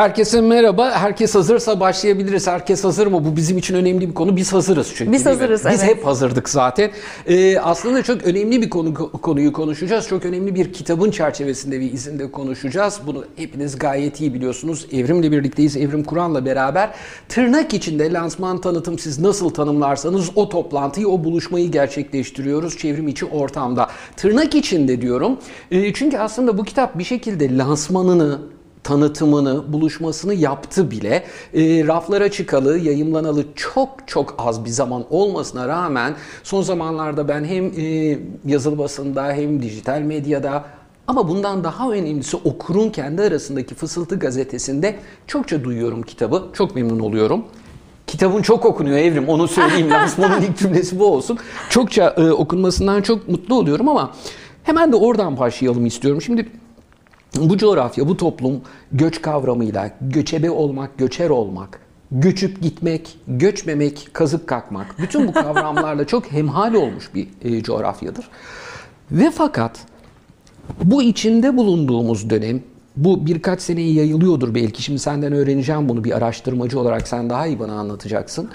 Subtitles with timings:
[0.00, 0.90] Herkese merhaba.
[0.90, 2.46] Herkes hazırsa başlayabiliriz.
[2.46, 3.24] Herkes hazır mı?
[3.24, 4.36] Bu bizim için önemli bir konu.
[4.36, 5.12] Biz hazırız çünkü.
[5.12, 5.96] Biz hazırız, Biz evet.
[5.96, 6.90] hep hazırdık zaten.
[7.26, 10.08] Ee, aslında çok önemli bir konu konuyu konuşacağız.
[10.08, 13.00] Çok önemli bir kitabın çerçevesinde bir izinde konuşacağız.
[13.06, 14.86] Bunu hepiniz gayet iyi biliyorsunuz.
[14.92, 15.76] Evrim'le birlikteyiz.
[15.76, 16.90] Evrim Kur'an'la beraber
[17.28, 23.88] tırnak içinde lansman tanıtım siz nasıl tanımlarsanız o toplantıyı, o buluşmayı gerçekleştiriyoruz çevrim içi ortamda.
[24.16, 25.38] Tırnak içinde diyorum.
[25.70, 28.40] Ee, çünkü aslında bu kitap bir şekilde lansmanını,
[28.82, 31.24] tanıtımını, buluşmasını yaptı bile.
[31.54, 37.64] E, raflara çıkalı, yayımlanalı çok çok az bir zaman olmasına rağmen son zamanlarda ben hem
[37.66, 40.64] e, yazılı basında hem dijital medyada
[41.06, 46.42] ama bundan daha önemlisi okurun kendi arasındaki Fısıltı gazetesinde çokça duyuyorum kitabı.
[46.52, 47.44] Çok memnun oluyorum.
[48.06, 49.90] Kitabın çok okunuyor Evrim onu söyleyeyim.
[49.90, 51.38] Lansmanın ilk cümlesi bu olsun.
[51.70, 54.12] Çokça e, okunmasından çok mutlu oluyorum ama
[54.62, 56.22] hemen de oradan başlayalım istiyorum.
[56.22, 56.48] Şimdi
[57.36, 58.60] bu coğrafya, bu toplum
[58.92, 61.80] göç kavramıyla göçebe olmak, göçer olmak,
[62.12, 68.28] göçüp gitmek, göçmemek, kazık kakmak bütün bu kavramlarla çok hemhal olmuş bir e, coğrafyadır.
[69.10, 69.80] Ve fakat
[70.84, 72.60] bu içinde bulunduğumuz dönem
[72.96, 74.82] bu birkaç seneye yayılıyordur belki.
[74.82, 78.48] Şimdi senden öğreneceğim bunu bir araştırmacı olarak sen daha iyi bana anlatacaksın.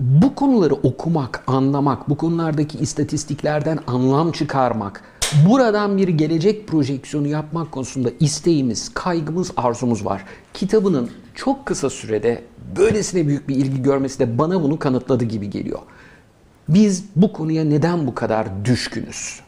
[0.00, 5.02] Bu konuları okumak, anlamak, bu konulardaki istatistiklerden anlam çıkarmak,
[5.48, 10.24] buradan bir gelecek projeksiyonu yapmak konusunda isteğimiz, kaygımız, arzumuz var.
[10.54, 12.42] Kitabının çok kısa sürede
[12.76, 15.78] böylesine büyük bir ilgi görmesi de bana bunu kanıtladı gibi geliyor.
[16.68, 19.40] Biz bu konuya neden bu kadar düşkünüz?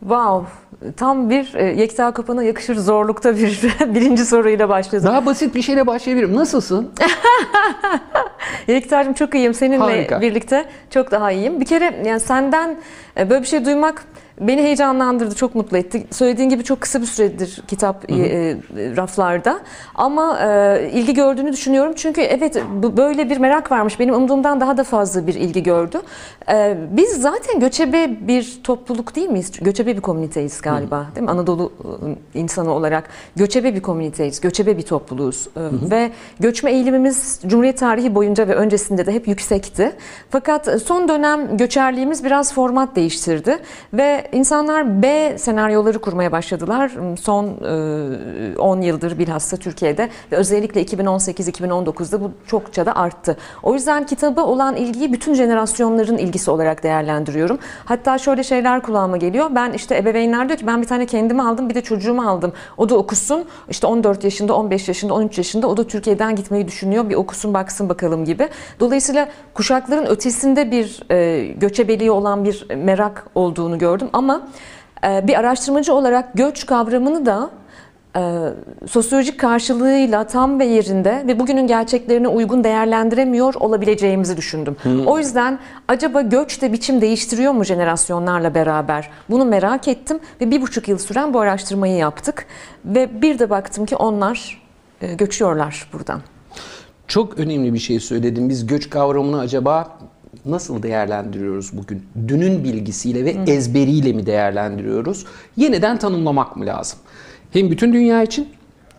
[0.00, 0.48] Wow,
[0.96, 3.62] tam bir e, Yekta Kapan'a yakışır zorlukta bir
[3.94, 5.06] birinci soruyla başladım.
[5.06, 6.36] Daha basit bir şeyle başlayabilirim.
[6.36, 6.90] Nasılsın?
[8.68, 9.54] Yekta'cığım çok iyiyim.
[9.54, 10.20] Seninle Harika.
[10.20, 11.60] birlikte çok daha iyiyim.
[11.60, 12.76] Bir kere yani senden
[13.16, 14.04] e, böyle bir şey duymak
[14.40, 16.06] beni heyecanlandırdı, çok mutlu etti.
[16.10, 18.56] Söylediğin gibi çok kısa bir süredir kitap e, e,
[18.96, 19.60] raflarda.
[19.94, 21.92] Ama e, ilgi gördüğünü düşünüyorum.
[21.96, 22.62] Çünkü evet
[22.96, 24.00] böyle bir merak varmış.
[24.00, 26.00] Benim umduğumdan daha da fazla bir ilgi gördü.
[26.50, 29.52] E, biz zaten göçebe bir topluluk değil miyiz?
[29.60, 31.06] Göçebe bir komüniteyiz galiba.
[31.14, 31.30] Değil mi?
[31.30, 31.72] Anadolu
[32.34, 34.40] e, insanı olarak göçebe bir komüniteyiz.
[34.40, 35.48] Göçebe bir topluluğuz.
[35.56, 39.92] E, Ve göçme eğilimimiz Cumhuriyet tarihi boyunca ve öncesinde de hep yüksekti.
[40.30, 43.58] Fakat son dönem göçerliğimiz biraz format değiştirdi
[43.92, 46.92] ve insanlar B senaryoları kurmaya başladılar.
[47.20, 53.36] Son e, 10 yıldır bilhassa Türkiye'de ve özellikle 2018-2019'da bu çokça da arttı.
[53.62, 57.58] O yüzden kitaba olan ilgiyi bütün jenerasyonların ilgisi olarak değerlendiriyorum.
[57.84, 59.50] Hatta şöyle şeyler kulağıma geliyor.
[59.54, 62.52] Ben işte ebeveynler diyor ki ben bir tane kendimi aldım bir de çocuğumu aldım.
[62.76, 63.44] O da okusun.
[63.70, 67.10] İşte 14 yaşında, 15 yaşında, 13 yaşında o da Türkiye'den gitmeyi düşünüyor.
[67.10, 68.48] Bir okusun baksın bakalım gibi.
[68.80, 74.48] Dolayısıyla kuşakların ötesinde bir e, göçebeliği olan bir merak olduğunu gördüm ama
[75.04, 77.50] e, bir araştırmacı olarak göç kavramını da
[78.16, 78.20] e,
[78.88, 84.76] sosyolojik karşılığıyla tam ve yerinde ve bugünün gerçeklerine uygun değerlendiremiyor olabileceğimizi düşündüm.
[85.06, 85.58] O yüzden
[85.88, 89.10] acaba göç de biçim değiştiriyor mu jenerasyonlarla beraber?
[89.30, 92.46] Bunu merak ettim ve bir buçuk yıl süren bu araştırmayı yaptık.
[92.84, 94.62] Ve bir de baktım ki onlar
[95.00, 96.20] e, göçüyorlar buradan.
[97.08, 98.48] Çok önemli bir şey söyledin.
[98.48, 99.98] Biz göç kavramını acaba
[100.50, 102.02] nasıl değerlendiriyoruz bugün?
[102.28, 105.26] Dünün bilgisiyle ve ezberiyle mi değerlendiriyoruz?
[105.56, 106.98] Yeniden tanımlamak mı lazım?
[107.52, 108.48] Hem bütün dünya için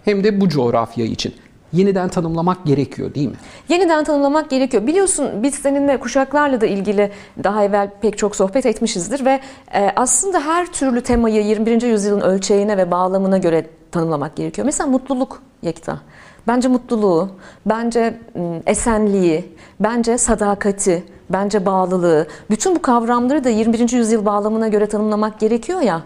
[0.05, 1.33] hem de bu coğrafya için.
[1.73, 3.35] Yeniden tanımlamak gerekiyor değil mi?
[3.69, 4.87] Yeniden tanımlamak gerekiyor.
[4.87, 7.11] Biliyorsun biz seninle kuşaklarla da ilgili
[7.43, 9.39] daha evvel pek çok sohbet etmişizdir ve
[9.73, 11.81] e, aslında her türlü temayı 21.
[11.81, 14.65] yüzyılın ölçeğine ve bağlamına göre tanımlamak gerekiyor.
[14.65, 15.99] Mesela mutluluk Yekta.
[16.47, 17.29] Bence mutluluğu,
[17.65, 23.91] bence m, esenliği, bence sadakati, bence bağlılığı, bütün bu kavramları da 21.
[23.91, 26.01] yüzyıl bağlamına göre tanımlamak gerekiyor ya.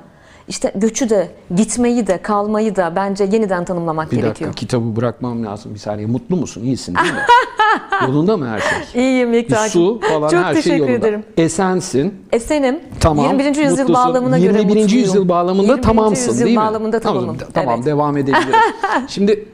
[0.48, 4.34] İşte göçü de, gitmeyi de, kalmayı da bence yeniden tanımlamak Bir gerekiyor.
[4.52, 6.08] dakika kitabı bırakmam lazım bir saniye.
[6.08, 6.64] Mutlu musun?
[6.64, 7.20] İyisin değil mi?
[8.08, 9.02] yolunda mı her şey?
[9.04, 9.70] İyiyim Bir Yekta'cığım.
[9.70, 11.08] su falan Çok her şey teşekkür yolunda.
[11.08, 11.24] ederim.
[11.38, 12.14] Esensin.
[12.32, 12.80] Esenim.
[13.00, 13.26] Tamam.
[13.26, 13.46] 21.
[13.46, 13.94] yüzyıl mutlusun.
[13.94, 14.64] bağlamına göre 21.
[14.66, 14.90] mutluyum.
[14.90, 15.82] yüzyıl bağlamında 21.
[15.84, 16.64] tamamsın yüzyıl değil mi?
[16.64, 17.38] bağlamında tamamım.
[17.38, 17.86] Tamam, tamam Evet.
[17.86, 18.60] devam edebilirim.
[19.08, 19.46] Şimdi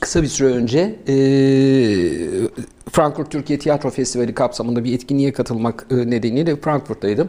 [0.00, 0.78] kısa bir süre önce
[1.08, 1.14] e,
[2.92, 7.28] Frankfurt Türkiye Tiyatro Festivali kapsamında bir etkinliğe katılmak e, nedeniyle Frankfurt'taydım.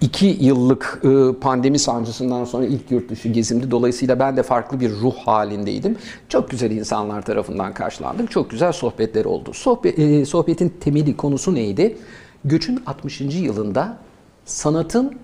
[0.00, 3.70] İki yıllık e, pandemi sancısından sonra ilk yurt dışı gezimdi.
[3.70, 5.96] Dolayısıyla ben de farklı bir ruh halindeydim.
[6.28, 8.30] Çok güzel insanlar tarafından karşılandık.
[8.30, 9.52] Çok güzel sohbetler oldu.
[9.84, 11.98] E, sohbetin temeli konusu neydi?
[12.44, 13.20] Göçün 60.
[13.20, 13.98] yılında
[14.44, 15.18] sanatın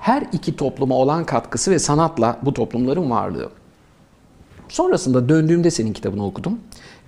[0.00, 3.50] her iki topluma olan katkısı ve sanatla bu toplumların varlığı.
[4.68, 6.58] Sonrasında döndüğümde senin kitabını okudum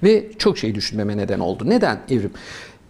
[0.03, 1.65] ve çok şey düşünmeme neden oldu.
[1.67, 2.33] Neden Evrim?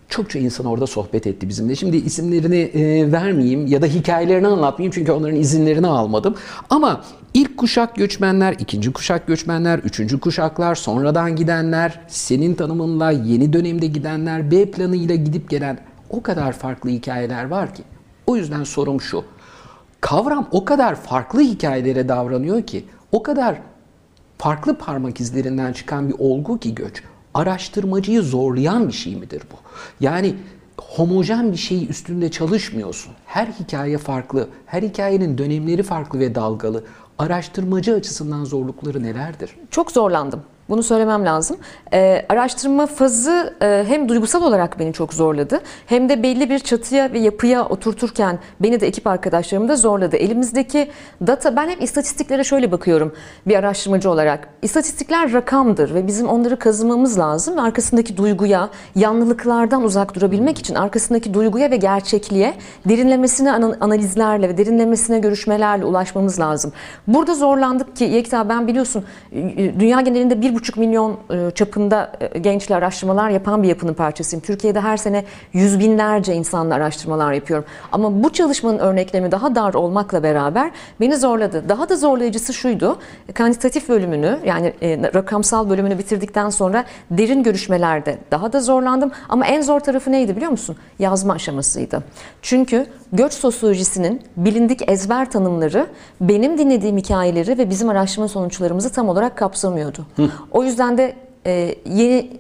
[0.09, 1.77] Çokça insan orada sohbet etti bizimle.
[1.77, 6.35] Şimdi isimlerini e, vermeyeyim ya da hikayelerini anlatmayayım çünkü onların izinlerini almadım.
[6.71, 7.05] Ama
[7.35, 14.51] ilk kuşak göçmenler, ikinci kuşak göçmenler, üçüncü kuşaklar, sonradan gidenler, senin tanımınla yeni dönemde gidenler,
[14.51, 15.79] B planıyla gidip gelen
[16.11, 17.83] o kadar farklı hikayeler var ki.
[18.27, 19.25] O yüzden sorum şu.
[20.01, 23.59] Kavram o kadar farklı hikayelere davranıyor ki, o kadar
[24.39, 27.03] farklı parmak izlerinden çıkan bir olgu ki göç
[27.37, 29.57] araştırmacıyı zorlayan bir şey midir bu?
[30.01, 30.35] Yani
[30.79, 33.13] homojen bir şey üstünde çalışmıyorsun.
[33.27, 36.85] Her hikaye farklı, her hikayenin dönemleri farklı ve dalgalı.
[37.19, 39.57] Araştırmacı açısından zorlukları nelerdir?
[39.71, 40.43] Çok zorlandım.
[40.69, 41.57] Bunu söylemem lazım.
[41.93, 47.13] Ee, araştırma fazı e, hem duygusal olarak beni çok zorladı hem de belli bir çatıya
[47.13, 50.17] ve yapıya oturturken beni de ekip arkadaşlarımı da zorladı.
[50.17, 50.91] Elimizdeki
[51.27, 53.15] data, ben hep istatistiklere şöyle bakıyorum
[53.47, 54.49] bir araştırmacı olarak.
[54.63, 61.35] İstatistikler rakamdır ve bizim onları kazımamız lazım ve arkasındaki duyguya, yanlılıklardan uzak durabilmek için arkasındaki
[61.35, 62.55] duyguya ve gerçekliğe
[62.89, 66.73] derinlemesine analizlerle ve derinlemesine görüşmelerle ulaşmamız lazım.
[67.07, 69.05] Burada zorlandık ki Yekta ben biliyorsun
[69.79, 74.43] dünya genelinde bir buçuk milyon e, çapında e, gençle araştırmalar yapan bir yapının parçasıyım.
[74.43, 77.65] Türkiye'de her sene yüz binlerce insanla araştırmalar yapıyorum.
[77.93, 80.71] Ama bu çalışmanın örneklemi daha dar olmakla beraber
[81.01, 81.69] beni zorladı.
[81.69, 82.99] Daha da zorlayıcısı şuydu.
[83.35, 89.11] Kantitatif bölümünü yani e, rakamsal bölümünü bitirdikten sonra derin görüşmelerde daha da zorlandım.
[89.29, 90.77] Ama en zor tarafı neydi biliyor musun?
[90.99, 92.03] Yazma aşamasıydı.
[92.43, 95.87] Çünkü göç sosyolojisinin bilindik ezber tanımları
[96.21, 100.07] benim dinlediğim hikayeleri ve bizim araştırma sonuçlarımızı tam olarak kapsamıyordu.
[100.17, 100.31] Hı.
[100.51, 101.17] O yüzden de
[101.47, 102.31] e, yeni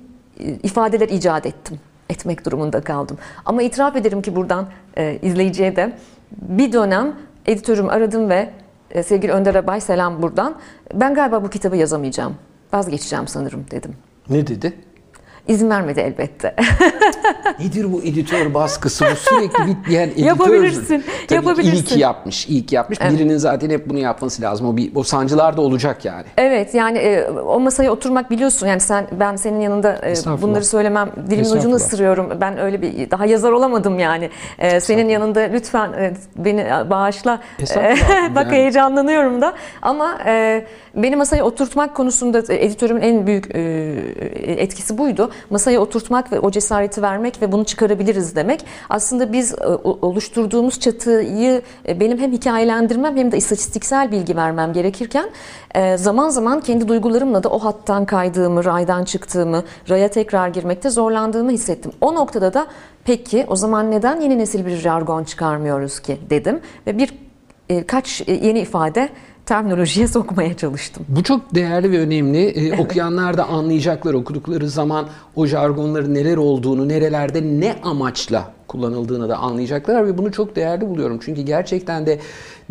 [0.40, 1.80] e, ifadeler icat ettim.
[2.10, 3.18] Etmek durumunda kaldım.
[3.44, 4.68] Ama itiraf ederim ki buradan
[4.98, 5.92] e, izleyiciye de
[6.32, 7.14] bir dönem
[7.46, 8.50] editörüm aradım ve
[8.90, 10.56] e, sevgili Önder Abay selam buradan.
[10.94, 12.34] Ben galiba bu kitabı yazamayacağım.
[12.72, 13.94] Vazgeçeceğim sanırım dedim.
[14.30, 14.72] Ne dedi?
[15.48, 16.54] İzin vermedi elbette.
[17.60, 19.04] Nedir bu editör baskısı?
[19.12, 20.24] Bu sürekli bitmeyen editör.
[20.24, 21.04] Yapabilirsin.
[21.28, 21.76] Tabii yapabilirsin.
[21.76, 22.48] İyi ki yapmış.
[22.48, 22.98] iyi ki yapmış.
[23.02, 23.12] Evet.
[23.12, 24.68] Birinin zaten hep bunu yapması lazım.
[24.68, 26.24] O, bir, o sancılar da olacak yani.
[26.36, 28.66] Evet yani e, o masaya oturmak biliyorsun.
[28.66, 31.10] Yani sen ben senin yanında e, bunları söylemem.
[31.30, 32.40] Dilimin ucunu ısırıyorum.
[32.40, 34.30] Ben öyle bir daha yazar olamadım yani.
[34.58, 37.40] E, senin yanında lütfen e, beni bağışla.
[38.34, 38.50] Bak yani.
[38.50, 39.54] heyecanlanıyorum da.
[39.82, 43.60] Ama e, beni masaya oturtmak konusunda editörümün en büyük e,
[44.46, 48.64] etkisi buydu masaya oturtmak ve o cesareti vermek ve bunu çıkarabiliriz demek.
[48.88, 55.30] Aslında biz e, oluşturduğumuz çatıyı e, benim hem hikayelendirmem hem de istatistiksel bilgi vermem gerekirken
[55.74, 61.50] e, zaman zaman kendi duygularımla da o hattan kaydığımı, raydan çıktığımı, raya tekrar girmekte zorlandığımı
[61.50, 61.92] hissettim.
[62.00, 62.66] O noktada da
[63.04, 67.14] peki o zaman neden yeni nesil bir jargon çıkarmıyoruz ki dedim ve bir
[67.86, 69.08] kaç yeni ifade
[69.46, 71.06] terminolojiye sokmaya çalıştım.
[71.08, 72.46] Bu çok değerli ve önemli.
[72.46, 75.06] Ee, okuyanlar da anlayacaklar okudukları zaman
[75.36, 81.18] o jargonların neler olduğunu, nerelerde ne amaçla kullanıldığını da anlayacaklar ve bunu çok değerli buluyorum.
[81.24, 82.18] Çünkü gerçekten de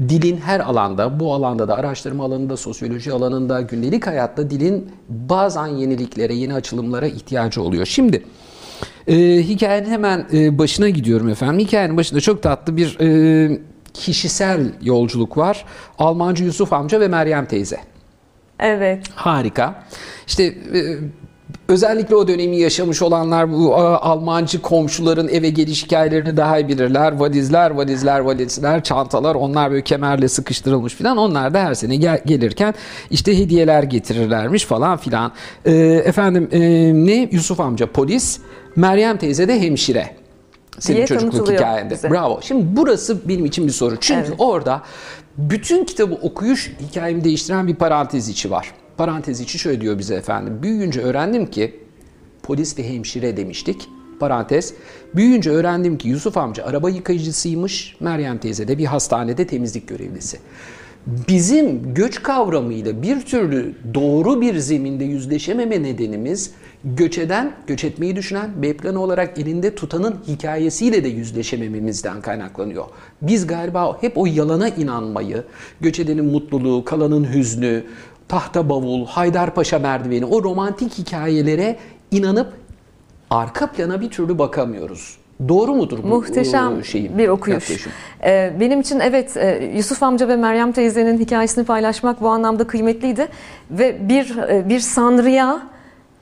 [0.10, 6.34] dilin her alanda, bu alanda da araştırma alanında, sosyoloji alanında, gündelik hayatta dilin bazen yeniliklere,
[6.34, 7.86] yeni açılımlara ihtiyacı oluyor.
[7.86, 8.24] Şimdi
[9.08, 11.60] e, hikayenin hemen e, başına gidiyorum efendim.
[11.60, 13.60] Hikayenin başında çok tatlı bir e,
[13.96, 15.66] kişisel yolculuk var.
[16.00, 17.78] Almancı Yusuf amca ve Meryem teyze.
[18.60, 19.04] Evet.
[19.16, 19.84] Harika.
[20.28, 20.80] İşte e,
[21.68, 27.12] özellikle o dönemi yaşamış olanlar bu Almancı komşuların eve geliş hikayelerini daha iyi bilirler.
[27.20, 31.18] Valizler, valizler, valizler, çantalar onlar böyle kemerle sıkıştırılmış filan.
[31.18, 32.74] Onlar da her sene gel- gelirken
[33.12, 35.32] işte hediyeler getirirlermiş falan filan.
[35.66, 35.76] E,
[36.06, 36.60] efendim e,
[36.94, 37.30] ne?
[37.32, 38.40] Yusuf amca polis,
[38.76, 40.25] Meryem teyze de hemşire.
[40.80, 41.94] Senin diye çocukluk hikayende.
[41.94, 42.12] Bize.
[42.12, 42.40] Bravo.
[42.42, 43.96] Şimdi burası benim için bir soru.
[44.00, 44.36] Çünkü Evet.
[44.38, 44.82] orada
[45.38, 48.72] bütün kitabı okuyuş hikayemi değiştiren bir parantez içi var.
[48.98, 50.60] Parantez içi şöyle diyor bize efendim.
[50.64, 51.80] Büyüyünce öğrendim ki
[52.44, 53.90] polis ve hemşire demiştik.
[54.20, 54.74] Parantez.
[55.16, 57.96] Büyüyünce öğrendim ki Yusuf amca araba yıkayıcısıymış.
[58.00, 60.38] Meryem teyze de bir hastanede temizlik görevlisi.
[61.28, 66.52] Bizim göç kavramıyla bir türlü doğru bir zeminde yüzleşememe nedenimiz
[66.86, 72.86] göç eden, göç etmeyi düşünen, B planı olarak elinde tutanın hikayesiyle de yüzleşemememizden kaynaklanıyor.
[73.22, 75.44] Biz galiba hep o yalana inanmayı,
[75.82, 77.84] göç edenin mutluluğu, kalanın hüznü,
[78.28, 81.78] tahta bavul, Haydarpaşa merdiveni, o romantik hikayelere
[82.12, 82.54] inanıp
[83.30, 85.18] arka plana bir türlü bakamıyoruz.
[85.48, 87.70] Doğru mudur bu Muhteşem e, şeyim, bir okuyuş.
[87.70, 87.92] yaklaşım?
[88.24, 93.28] Ee, benim için evet e, Yusuf amca ve Meryem teyzenin hikayesini paylaşmak bu anlamda kıymetliydi
[93.72, 95.75] ve bir e, bir sanrıya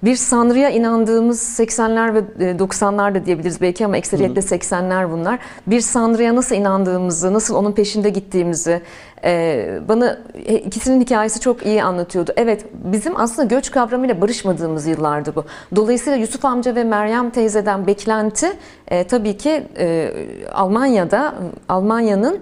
[0.03, 5.39] bir sanrıya inandığımız 80'ler ve 90'lar da diyebiliriz belki ama ekseriyetle 80'ler bunlar.
[5.67, 8.81] Bir sanrıya nasıl inandığımızı, nasıl onun peşinde gittiğimizi
[9.23, 12.31] e, bana e, ikisinin hikayesi çok iyi anlatıyordu.
[12.37, 15.45] Evet bizim aslında göç kavramıyla barışmadığımız yıllardı bu.
[15.75, 18.47] Dolayısıyla Yusuf amca ve Meryem teyzeden beklenti
[18.87, 20.13] e, tabii ki e,
[20.53, 21.35] Almanya'da
[21.69, 22.39] Almanya'nın e,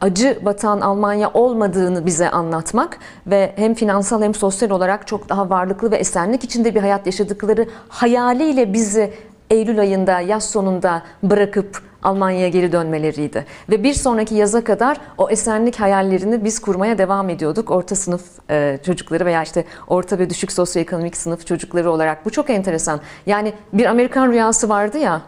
[0.00, 5.90] acı batan Almanya olmadığını bize anlatmak ve hem finansal hem sosyal olarak çok daha varlıklı
[5.90, 9.12] ve esenlik içinde bir hayat yaşadıkları hayaliyle bizi
[9.50, 13.46] Eylül ayında yaz sonunda bırakıp Almanya'ya geri dönmeleriydi.
[13.70, 17.70] Ve bir sonraki yaza kadar o esenlik hayallerini biz kurmaya devam ediyorduk.
[17.70, 22.26] Orta sınıf e, çocukları veya işte orta ve düşük sosyoekonomik sınıf çocukları olarak.
[22.26, 23.00] Bu çok enteresan.
[23.26, 25.22] Yani bir Amerikan rüyası vardı ya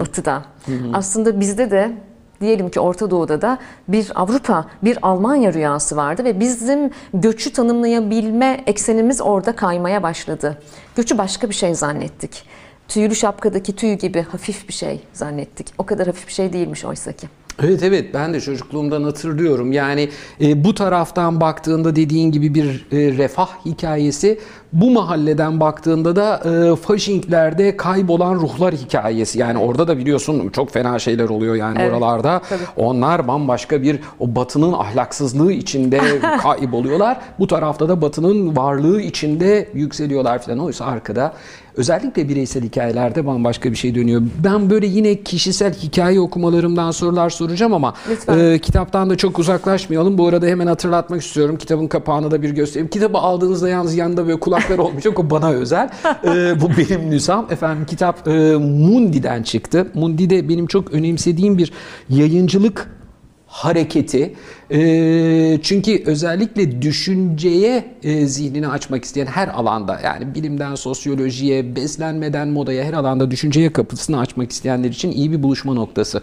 [0.00, 0.42] batıda.
[0.92, 1.92] Aslında bizde de
[2.40, 8.64] diyelim ki Orta Doğu'da da bir Avrupa, bir Almanya rüyası vardı ve bizim göçü tanımlayabilme
[8.66, 10.58] eksenimiz orada kaymaya başladı.
[10.96, 12.44] Göçü başka bir şey zannettik.
[12.88, 15.66] Tüylü şapkadaki tüy gibi hafif bir şey zannettik.
[15.78, 17.28] O kadar hafif bir şey değilmiş oysa ki.
[17.62, 19.72] Evet evet ben de çocukluğumdan hatırlıyorum.
[19.72, 20.08] Yani
[20.40, 24.38] e, bu taraftan baktığında dediğin gibi bir e, refah hikayesi,
[24.72, 29.38] bu mahalleden baktığında da e, Fasching'lerde kaybolan ruhlar hikayesi.
[29.38, 32.40] Yani orada da biliyorsun çok fena şeyler oluyor yani Evet, oralarda.
[32.48, 32.60] tabii.
[32.76, 36.00] Onlar bambaşka bir o batının ahlaksızlığı içinde
[36.42, 37.20] kayboluyorlar.
[37.38, 40.58] Bu tarafta da batının varlığı içinde yükseliyorlar falan.
[40.58, 41.32] Oysa arkada
[41.76, 44.22] özellikle bireysel hikayelerde bambaşka bir şey dönüyor.
[44.44, 48.38] Ben böyle yine kişisel hikaye okumalarımdan sorular soracağım ama Lütfen.
[48.38, 50.18] e, kitaptan da çok uzaklaşmayalım.
[50.18, 51.56] Bu arada hemen hatırlatmak istiyorum.
[51.56, 52.88] Kitabın kapağını da bir göstereyim.
[52.90, 55.18] Kitabı aldığınızda yalnız yanında böyle kulaklar olmayacak.
[55.18, 55.90] O bana özel.
[56.24, 57.46] E, bu benim nüsham.
[57.50, 59.86] Efendim kitap e, Mundi'den çıktı.
[59.94, 61.72] Mundi de benim çok önemsediğim bir
[62.08, 62.88] yayıncılık
[63.50, 64.34] hareketi.
[64.70, 72.84] E, çünkü özellikle düşünceye e, zihnini açmak isteyen her alanda yani bilimden sosyolojiye, beslenmeden modaya
[72.84, 76.22] her alanda düşünceye kapısını açmak isteyenler için iyi bir buluşma noktası.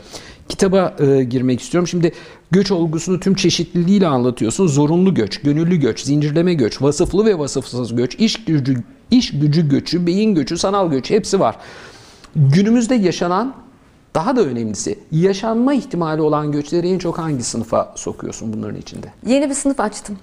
[0.50, 1.88] Kitaba e, girmek istiyorum.
[1.88, 2.12] Şimdi
[2.51, 4.67] göç olgusunu tüm çeşitliliğiyle anlatıyorsun.
[4.67, 10.07] Zorunlu göç, gönüllü göç, zincirleme göç, vasıflı ve vasıfsız göç, iş gücü, iş gücü göçü,
[10.07, 11.55] beyin göçü, sanal göç hepsi var.
[12.36, 13.66] Günümüzde yaşanan
[14.15, 19.07] daha da önemlisi yaşanma ihtimali olan göçleri en çok hangi sınıfa sokuyorsun bunların içinde?
[19.25, 20.17] Yeni bir sınıf açtım.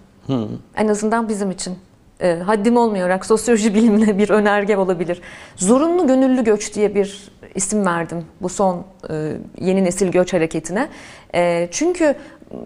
[0.76, 1.76] En azından bizim için.
[2.20, 5.20] E, haddim olmayarak sosyoloji bilimine bir önerge olabilir.
[5.56, 10.88] Zorunlu gönüllü göç diye bir isim verdim bu son e, yeni nesil göç hareketine.
[11.34, 12.14] E, çünkü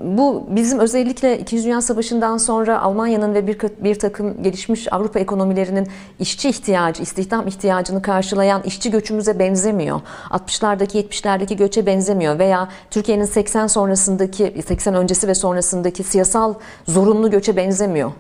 [0.00, 1.64] bu bizim özellikle 2.
[1.64, 8.02] Dünya Savaşı'ndan sonra Almanya'nın ve bir, bir takım gelişmiş Avrupa ekonomilerinin işçi ihtiyacı, istihdam ihtiyacını
[8.02, 10.00] karşılayan işçi göçümüze benzemiyor.
[10.30, 16.54] 60'lardaki 70'lerdeki göçe benzemiyor veya Türkiye'nin 80 sonrasındaki 80 öncesi ve sonrasındaki siyasal
[16.87, 18.12] zorunlu göçe benzemiyor.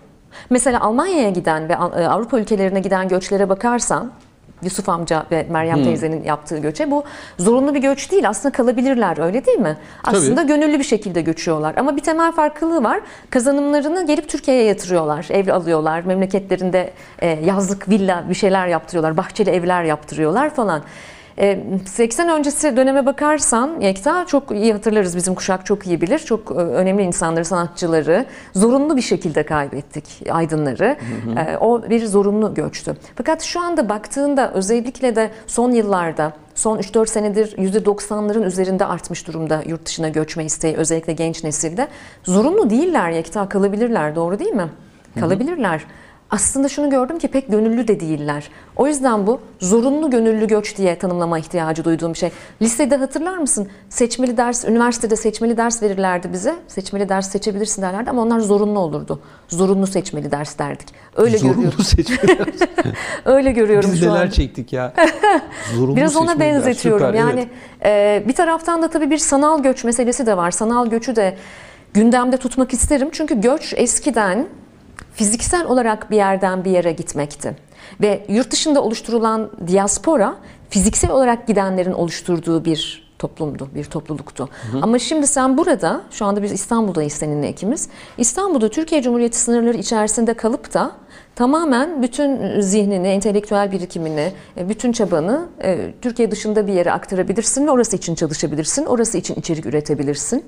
[0.50, 4.12] Mesela Almanya'ya giden ve Avrupa ülkelerine giden göçlere bakarsan
[4.62, 6.90] Yusuf amca ve Meryem teyzenin yaptığı göçe.
[6.90, 7.04] Bu
[7.38, 9.76] zorunlu bir göç değil aslında kalabilirler öyle değil mi?
[10.04, 11.74] Aslında gönüllü bir şekilde göçüyorlar.
[11.76, 13.00] Ama bir temel farklılığı var.
[13.30, 15.26] Kazanımlarını gelip Türkiye'ye yatırıyorlar.
[15.30, 20.82] Ev alıyorlar memleketlerinde e, yazlık villa bir şeyler yaptırıyorlar bahçeli evler yaptırıyorlar falan.
[21.40, 26.50] E, 80 öncesi döneme bakarsan Yekta çok iyi hatırlarız bizim kuşak çok iyi bilir çok
[26.50, 30.96] e, önemli insanları sanatçıları zorunlu bir şekilde kaybettik aydınları
[31.36, 32.96] E, o bir zorunlu göçtü.
[33.14, 39.62] Fakat şu anda baktığında özellikle de son yıllarda son 3-4 senedir %90'ların üzerinde artmış durumda
[39.66, 41.88] yurt dışına göçme isteği özellikle genç nesilde.
[42.24, 44.68] Zorunlu değiller Yekta kalabilirler doğru değil mi?
[45.20, 45.84] Kalabilirler.
[46.30, 48.50] Aslında şunu gördüm ki pek gönüllü de değiller.
[48.76, 52.30] O yüzden bu zorunlu gönüllü göç diye tanımlama ihtiyacı duyduğum bir şey.
[52.62, 53.68] Lisede hatırlar mısın?
[53.88, 56.54] Seçmeli ders, üniversitede seçmeli ders verirlerdi bize.
[56.68, 59.20] Seçmeli ders seçebilirsin derlerdi ama onlar zorunlu olurdu.
[59.48, 60.88] Zorunlu seçmeli ders derdik.
[61.16, 61.78] Öyle Zorunlu görüyorum.
[61.84, 62.38] seçmeli
[63.24, 64.30] Öyle görüyorum Biz şu neler an.
[64.30, 64.92] çektik ya.
[65.74, 66.40] Zorunlu Biraz ona ders.
[66.40, 67.06] benzetiyorum.
[67.06, 67.48] Süper, yani
[67.80, 68.24] evet.
[68.24, 70.50] e, bir taraftan da tabii bir sanal göç meselesi de var.
[70.50, 71.36] Sanal göçü de
[71.94, 73.08] gündemde tutmak isterim.
[73.12, 74.46] Çünkü göç eskiden
[75.18, 77.56] fiziksel olarak bir yerden bir yere gitmekti.
[78.00, 80.34] Ve yurt dışında oluşturulan diaspora
[80.70, 84.48] fiziksel olarak gidenlerin oluşturduğu bir toplumdu, bir topluluktu.
[84.82, 87.88] Ama şimdi sen burada, şu anda biz İstanbul'dayız seninle ikimiz.
[88.18, 90.92] İstanbul'da Türkiye Cumhuriyeti sınırları içerisinde kalıp da
[91.38, 97.70] tamamen bütün zihnini, entelektüel birikimini, e, bütün çabanı e, Türkiye dışında bir yere aktarabilirsin ve
[97.70, 100.44] orası için çalışabilirsin, orası için içerik üretebilirsin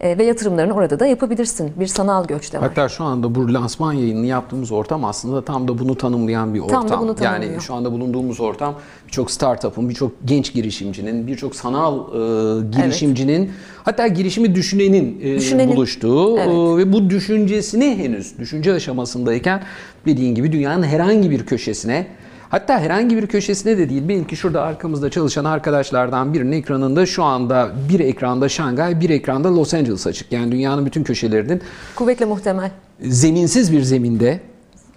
[0.00, 1.72] E, ve yatırımlarını orada da yapabilirsin.
[1.76, 2.68] Bir sanal göç de var.
[2.68, 6.86] Hatta şu anda bu lansman yayınını yaptığımız ortam aslında tam da bunu tanımlayan bir ortam.
[6.86, 7.60] Tam da bunu yani tanımlıyor.
[7.60, 8.74] şu anda bulunduğumuz ortam
[9.06, 13.50] birçok startup'ın, birçok genç girişimcinin, birçok sanal e, girişimcinin
[13.84, 15.76] hatta girişimi düşünenin, e, Düşünenin.
[15.76, 16.48] buluştuğu Evet.
[16.48, 19.62] e, ve bu düşüncesini henüz düşünce aşamasındayken
[20.06, 22.06] dediğin gibi dünyanın herhangi bir köşesine
[22.50, 24.02] Hatta herhangi bir köşesine de değil.
[24.08, 29.74] Belki şurada arkamızda çalışan arkadaşlardan birinin ekranında şu anda bir ekranda Şangay, bir ekranda Los
[29.74, 30.32] Angeles açık.
[30.32, 31.62] Yani dünyanın bütün köşelerinin
[31.94, 32.70] Kuvvetle muhtemel.
[33.00, 34.40] zeminsiz bir zeminde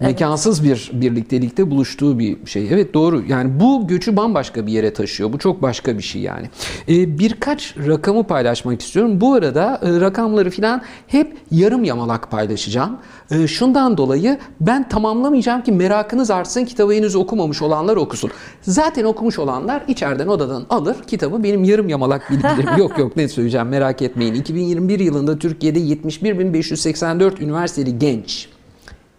[0.00, 2.68] mekansız bir birliktelikte buluştuğu bir şey.
[2.70, 3.22] Evet doğru.
[3.28, 5.32] Yani bu göçü bambaşka bir yere taşıyor.
[5.32, 6.50] Bu çok başka bir şey yani.
[6.88, 9.20] Ee, birkaç rakamı paylaşmak istiyorum.
[9.20, 12.98] Bu arada e, rakamları filan hep yarım yamalak paylaşacağım.
[13.30, 16.64] E, şundan dolayı ben tamamlamayacağım ki merakınız artsın.
[16.64, 18.30] Kitabı henüz okumamış olanlar okusun.
[18.62, 21.42] Zaten okumuş olanlar içeriden odadan alır kitabı.
[21.42, 24.34] Benim yarım yamalak bilgilerim yok yok ne söyleyeceğim merak etmeyin.
[24.34, 28.53] 2021 yılında Türkiye'de 71.584 üniversiteli genç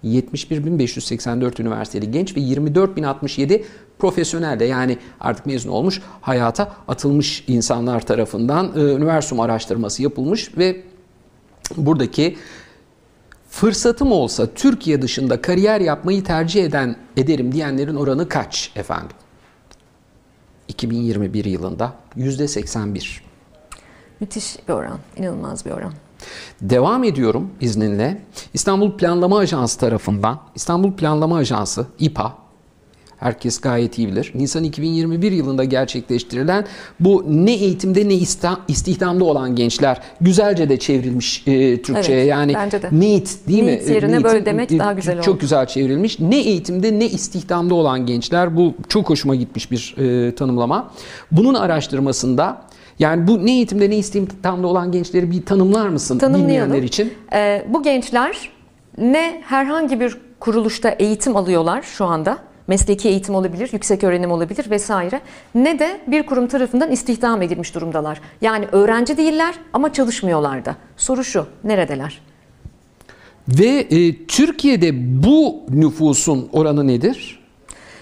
[0.05, 3.63] 71.584 üniversiteli genç ve 24.067
[3.99, 10.81] profesyonel de yani artık mezun olmuş hayata atılmış insanlar tarafından e, üniversum araştırması yapılmış ve
[11.77, 12.37] buradaki
[13.49, 19.15] fırsatım olsa Türkiye dışında kariyer yapmayı tercih eden ederim diyenlerin oranı kaç efendim?
[20.67, 23.19] 2021 yılında %81.
[24.19, 24.99] Müthiş bir oran.
[25.17, 25.93] inanılmaz bir oran.
[26.61, 28.21] Devam ediyorum izninle.
[28.53, 32.45] İstanbul Planlama Ajansı tarafından, İstanbul Planlama Ajansı, İPA,
[33.17, 34.31] herkes gayet iyi bilir.
[34.35, 36.65] Nisan 2021 yılında gerçekleştirilen
[36.99, 38.13] bu ne eğitimde ne
[38.67, 42.17] istihdamda olan gençler güzelce de çevrilmiş e, Türkçe'ye.
[42.17, 42.53] Evet, yani.
[42.91, 43.67] NEET değil mi?
[43.67, 45.41] NEET yerine NEET'in, böyle demek e, daha güzel Çok oldu.
[45.41, 46.19] güzel çevrilmiş.
[46.19, 50.91] Ne eğitimde ne istihdamda olan gençler bu çok hoşuma gitmiş bir e, tanımlama.
[51.31, 52.61] Bunun araştırmasında
[52.99, 57.13] yani bu ne eğitimde ne istihdamda olan gençleri bir tanımlar mısın bilmeyenler için?
[57.33, 58.49] Ee, bu gençler
[58.97, 62.37] ne herhangi bir kuruluşta eğitim alıyorlar şu anda.
[62.67, 65.21] Mesleki eğitim olabilir, yüksek öğrenim olabilir vesaire.
[65.55, 68.21] Ne de bir kurum tarafından istihdam edilmiş durumdalar.
[68.41, 70.75] Yani öğrenci değiller ama çalışmıyorlar da.
[70.97, 72.21] Soru şu, neredeler?
[73.47, 77.44] Ve e, Türkiye'de bu nüfusun oranı nedir?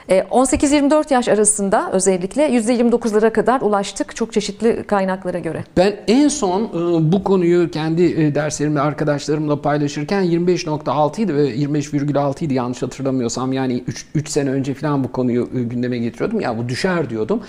[0.10, 5.64] Ee, 18-24 yaş arasında özellikle %29'lara kadar ulaştık çok çeşitli kaynaklara göre.
[5.78, 12.46] Ben en son e, bu konuyu kendi e, derslerimle arkadaşlarımla paylaşırken 25.6 idi ve 25,6
[12.46, 13.54] idi yanlış hatırlamıyorsam.
[13.54, 13.84] Yani
[14.16, 16.40] 3 sene önce falan bu konuyu e, gündeme getiriyordum.
[16.40, 17.40] Ya bu düşer diyordum.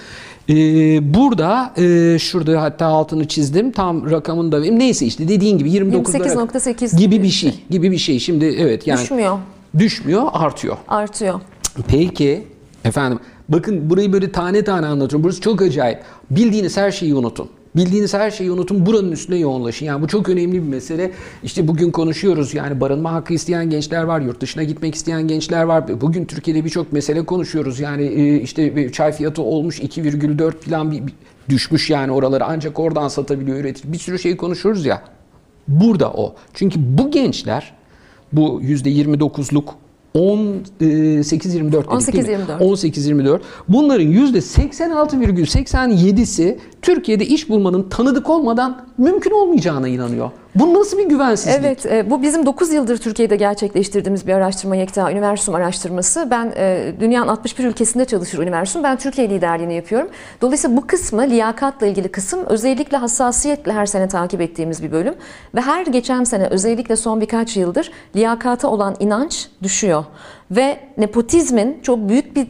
[1.14, 1.72] Burada
[2.18, 3.72] şurada hatta altını çizdim.
[3.72, 4.60] Tam rakamını da.
[4.60, 7.54] Neyse işte dediğin gibi 29 28.8 gibi bir şey.
[7.70, 8.18] Gibi bir şey.
[8.18, 9.38] Şimdi evet yani Düşmüyor,
[9.78, 10.76] düşmüyor, artıyor.
[10.88, 11.40] artıyor.
[11.88, 12.44] Peki
[12.84, 15.24] efendim bakın burayı böyle tane tane anlatıyorum.
[15.24, 15.98] Burası çok acayip.
[16.30, 17.48] Bildiğiniz her şeyi unutun.
[17.76, 18.86] Bildiğiniz her şeyi unutun.
[18.86, 19.86] Buranın üstüne yoğunlaşın.
[19.86, 21.12] Yani bu çok önemli bir mesele.
[21.42, 22.54] İşte bugün konuşuyoruz.
[22.54, 24.20] Yani barınma hakkı isteyen gençler var.
[24.20, 26.00] Yurt dışına gitmek isteyen gençler var.
[26.00, 27.80] Bugün Türkiye'de birçok mesele konuşuyoruz.
[27.80, 31.02] Yani e, işte çay fiyatı olmuş 2,4 falan bir
[31.48, 32.44] düşmüş yani oraları.
[32.44, 33.92] Ancak oradan satabiliyor üretici.
[33.92, 35.02] Bir sürü şey konuşuyoruz ya.
[35.68, 36.34] Burada o.
[36.54, 37.72] Çünkü bu gençler
[38.32, 39.64] bu %29'luk
[40.14, 42.44] 18-24 dedik değil mi?
[42.58, 42.58] 18-24.
[42.58, 43.40] 18-24.
[43.68, 50.30] Bunların %86,87'si Türkiye'de iş bulmanın tanıdık olmadan mümkün olmayacağına inanıyor.
[50.54, 51.54] Bu nasıl bir güvensizlik?
[51.60, 56.28] Evet, e, bu bizim 9 yıldır Türkiye'de gerçekleştirdiğimiz bir araştırma Yekta Üniversum araştırması.
[56.30, 58.82] Ben e, dünyanın 61 ülkesinde çalışır Üniversum.
[58.82, 60.08] Ben Türkiye liderliğini yapıyorum.
[60.40, 65.14] Dolayısıyla bu kısmı liyakatla ilgili kısım özellikle hassasiyetle her sene takip ettiğimiz bir bölüm.
[65.54, 70.04] Ve her geçen sene özellikle son birkaç yıldır liyakata olan inanç düşüyor.
[70.50, 72.46] Ve nepotizmin çok büyük bir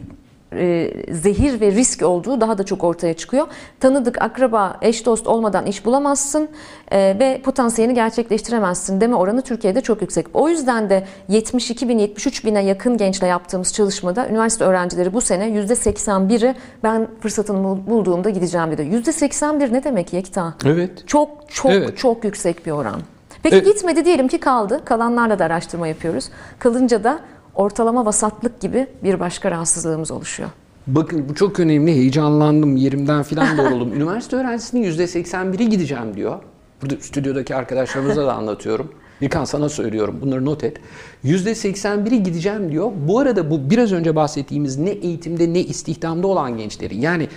[0.58, 3.46] e, zehir ve risk olduğu daha da çok ortaya çıkıyor.
[3.80, 6.48] Tanıdık, akraba, eş dost olmadan iş bulamazsın
[6.92, 10.26] e, ve potansiyelini gerçekleştiremezsin deme oranı Türkiye'de çok yüksek.
[10.34, 15.48] O yüzden de 72 bin, 73 bine yakın gençle yaptığımız çalışmada üniversite öğrencileri bu sene
[15.48, 18.82] %81'i ben fırsatını bul- bulduğumda gideceğim dedi.
[18.82, 20.54] %81 ne demek Yekta?
[20.64, 21.08] Evet.
[21.08, 21.98] Çok çok Evet.
[21.98, 23.00] çok yüksek bir oran.
[23.42, 23.66] Peki Evet.
[23.66, 24.80] gitmedi diyelim ki kaldı.
[24.84, 26.28] Kalanlarla da araştırma yapıyoruz.
[26.58, 27.18] Kalınca da
[27.54, 30.50] ortalama vasatlık gibi bir başka rahatsızlığımız oluşuyor.
[30.86, 31.92] Bakın bu çok önemli.
[31.92, 32.76] Heyecanlandım.
[32.76, 33.92] Yerimden filan doğruldum.
[33.96, 36.38] Üniversite öğrencisinin %81'i gideceğim diyor.
[36.82, 38.92] Burada stüdyodaki arkadaşlarımıza da anlatıyorum.
[39.20, 40.18] İlkan sana söylüyorum.
[40.22, 40.76] Bunları not et.
[41.24, 42.92] %81'i gideceğim diyor.
[43.08, 46.96] Bu arada bu biraz önce bahsettiğimiz ne eğitimde ne istihdamda olan gençleri.
[46.96, 47.28] Yani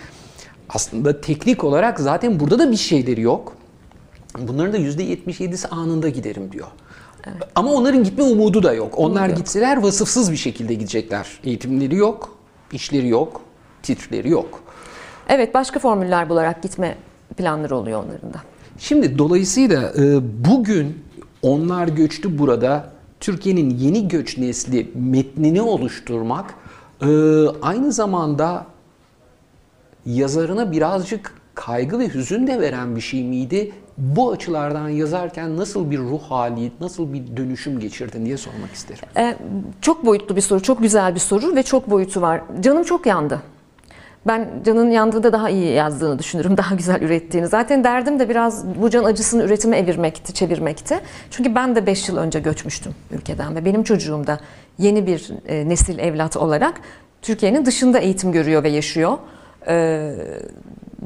[0.69, 3.55] aslında teknik olarak zaten burada da bir şeyleri yok.
[4.39, 6.67] Bunların da %77'si anında giderim diyor.
[7.55, 8.93] Ama onların gitme umudu da yok.
[8.97, 9.37] Onlar yok.
[9.37, 11.27] gitseler vasıfsız bir şekilde gidecekler.
[11.43, 12.37] Eğitimleri yok,
[12.71, 13.41] işleri yok,
[13.83, 14.63] titrleri yok.
[15.29, 16.95] Evet başka formüller bularak gitme
[17.37, 18.37] planları oluyor onların da.
[18.77, 21.03] Şimdi dolayısıyla e, bugün
[21.41, 22.89] onlar göçtü burada.
[23.19, 26.53] Türkiye'nin yeni göç nesli metnini oluşturmak
[27.01, 27.07] e,
[27.61, 28.65] aynı zamanda
[30.05, 33.71] yazarına birazcık kaygı ve hüzün de veren bir şey miydi?
[33.97, 39.03] Bu açılardan yazarken nasıl bir ruh hali, nasıl bir dönüşüm geçirdin diye sormak isterim.
[39.17, 39.35] Ee,
[39.81, 42.41] çok boyutlu bir soru, çok güzel bir soru ve çok boyutu var.
[42.61, 43.41] Canım çok yandı.
[44.27, 47.47] Ben Can'ın yandığında daha iyi yazdığını düşünürüm, daha güzel ürettiğini.
[47.47, 50.99] Zaten derdim de biraz bu can acısını üretime evirmekti, çevirmekti.
[51.31, 54.39] Çünkü ben de 5 yıl önce göçmüştüm ülkeden ve benim çocuğum da
[54.77, 56.81] yeni bir e, nesil evlat olarak
[57.21, 59.17] Türkiye'nin dışında eğitim görüyor ve yaşıyor.
[59.67, 60.13] Ee,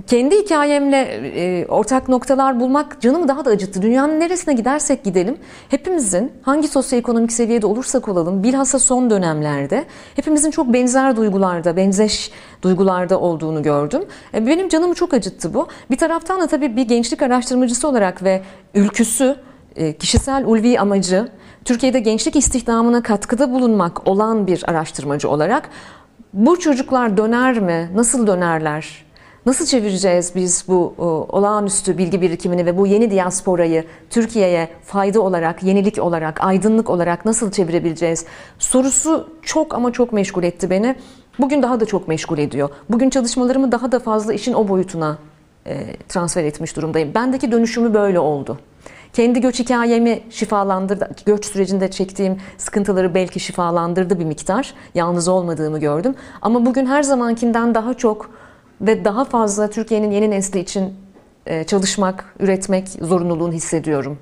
[0.07, 0.97] kendi hikayemle
[1.35, 3.81] e, ortak noktalar bulmak canımı daha da acıttı.
[3.81, 5.37] Dünyanın neresine gidersek gidelim
[5.69, 13.19] hepimizin hangi sosyoekonomik seviyede olursak olalım bilhassa son dönemlerde hepimizin çok benzer duygularda, benzeş duygularda
[13.19, 14.03] olduğunu gördüm.
[14.33, 15.67] E, benim canımı çok acıttı bu.
[15.91, 18.41] Bir taraftan da tabii bir gençlik araştırmacısı olarak ve
[18.73, 19.35] ülküsü,
[19.75, 21.27] e, kişisel ulvi amacı
[21.65, 25.69] Türkiye'de gençlik istihdamına katkıda bulunmak olan bir araştırmacı olarak
[26.33, 27.89] bu çocuklar döner mi?
[27.95, 29.10] Nasıl dönerler?
[29.45, 35.63] Nasıl çevireceğiz biz bu o, olağanüstü bilgi birikimini ve bu yeni diasporayı Türkiye'ye fayda olarak,
[35.63, 38.25] yenilik olarak, aydınlık olarak nasıl çevirebileceğiz?
[38.59, 40.95] Sorusu çok ama çok meşgul etti beni.
[41.39, 42.69] Bugün daha da çok meşgul ediyor.
[42.89, 45.17] Bugün çalışmalarımı daha da fazla işin o boyutuna
[45.65, 47.13] e, transfer etmiş durumdayım.
[47.13, 48.59] Bendeki dönüşümü böyle oldu.
[49.13, 51.09] Kendi göç hikayemi şifalandırdı.
[51.25, 54.73] Göç sürecinde çektiğim sıkıntıları belki şifalandırdı bir miktar.
[54.95, 56.15] Yalnız olmadığımı gördüm.
[56.41, 58.40] Ama bugün her zamankinden daha çok
[58.81, 60.93] ve daha fazla Türkiye'nin yeni nesli için
[61.45, 64.19] e, çalışmak, üretmek zorunluluğunu hissediyorum.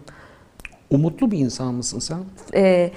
[0.89, 2.19] Umutlu bir insan mısın sen?
[2.53, 2.91] E,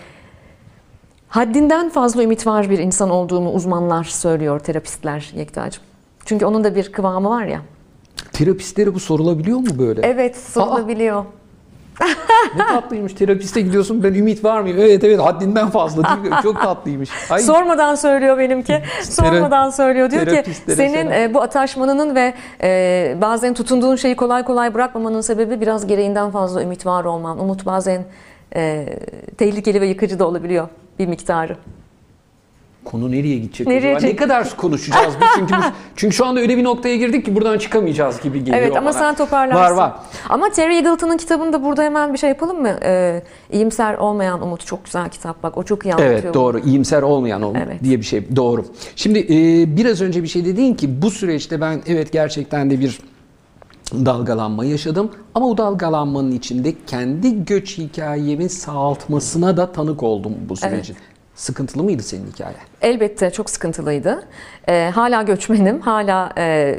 [1.29, 5.85] haddinden fazla ümit var bir insan olduğumu uzmanlar söylüyor, terapistler Yekta'cığım.
[6.25, 7.63] Çünkü onun da bir kıvamı var ya.
[8.33, 10.01] Terapistlere bu sorulabiliyor mu böyle?
[10.07, 11.25] Evet, sorulabiliyor.
[12.57, 14.79] Ne tatlıymış terapiste gidiyorsun ben ümit var mıyım?
[14.81, 16.39] Evet evet haddinden fazla değil mi?
[16.43, 17.11] Çok tatlıymış.
[17.31, 18.83] Ay, Sormadan söylüyor benimki.
[19.03, 20.11] Sormadan söylüyor.
[20.11, 25.61] Diyor ki senin e, bu ataşmanının ve e, bazen tutunduğun şeyi kolay kolay bırakmamanın sebebi
[25.61, 27.41] biraz gereğinden fazla ümit var olman.
[27.41, 28.05] Umut bazen
[28.57, 28.87] e,
[29.39, 31.57] tehlikeli ve yıkıcı da olabiliyor bir miktarı.
[32.85, 34.11] Konu nereye gidecek Nereye acaba?
[34.11, 35.29] Ne kadar konuşacağız biz?
[35.35, 35.65] Çünkü biz,
[35.97, 38.93] çünkü şu anda öyle bir noktaya girdik ki buradan çıkamayacağız gibi geliyor Evet ama bana.
[38.93, 39.61] sen toparlarsın.
[39.61, 39.93] Var var.
[40.29, 42.79] Ama Terry Eagleton'ın kitabında burada hemen bir şey yapalım mı?
[42.83, 45.59] E, İyimser olmayan umut çok güzel kitap bak.
[45.59, 46.13] O çok iyi anlatıyor.
[46.13, 46.59] Evet doğru.
[46.59, 47.85] İyimser olmayan olmak Evet.
[47.85, 48.37] diye bir şey.
[48.37, 48.65] Doğru.
[48.97, 52.99] Şimdi e, biraz önce bir şey dedin ki bu süreçte ben evet gerçekten de bir
[53.93, 55.11] dalgalanma yaşadım.
[55.35, 60.97] Ama o dalgalanmanın içinde kendi göç hikayemin sağaltmasına da tanık oldum bu sürecin.
[61.35, 62.57] Sıkıntılı mıydı senin hikaye?
[62.83, 64.23] Elbette çok sıkıntılıydı.
[64.69, 66.79] Ee, hala göçmenim, hala e,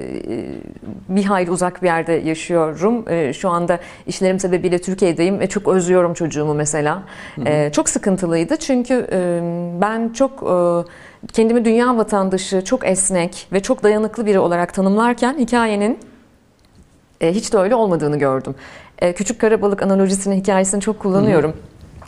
[1.10, 3.10] bir hayli uzak bir yerde yaşıyorum.
[3.10, 7.04] E, şu anda işlerim sebebiyle Türkiye'deyim ve çok özlüyorum çocuğumu mesela.
[7.46, 9.40] E, çok sıkıntılıydı çünkü e,
[9.82, 10.56] ben çok e,
[11.34, 16.00] kendimi dünya vatandaşı, çok esnek ve çok dayanıklı biri olarak tanımlarken hikayenin
[17.22, 18.56] e, hiç de öyle olmadığını gördüm.
[19.00, 21.54] E, küçük karabalık analojisini, hikayesini çok kullanıyorum.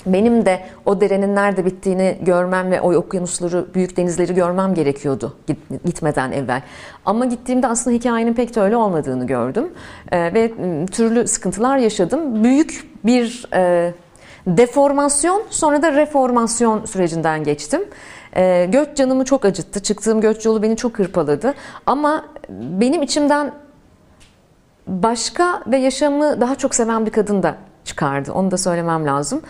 [0.05, 5.83] Benim de o derenin nerede bittiğini görmem ve o okyanusları, büyük denizleri görmem gerekiyordu git-
[5.85, 6.61] gitmeden evvel.
[7.05, 9.73] Ama gittiğimde aslında hikayenin pek de öyle olmadığını gördüm.
[10.11, 12.43] E, ve m, türlü sıkıntılar yaşadım.
[12.43, 13.93] Büyük bir e,
[14.47, 17.81] deformasyon sonra da reformasyon sürecinden geçtim.
[18.35, 19.79] E, göç canımı çok acıttı.
[19.83, 21.53] Çıktığım göç yolu beni çok hırpaladı.
[21.85, 23.51] Ama benim içimden
[24.87, 27.55] başka ve yaşamı daha çok seven bir kadın da
[27.85, 28.31] çıkardı.
[28.31, 29.41] Onu da söylemem lazım.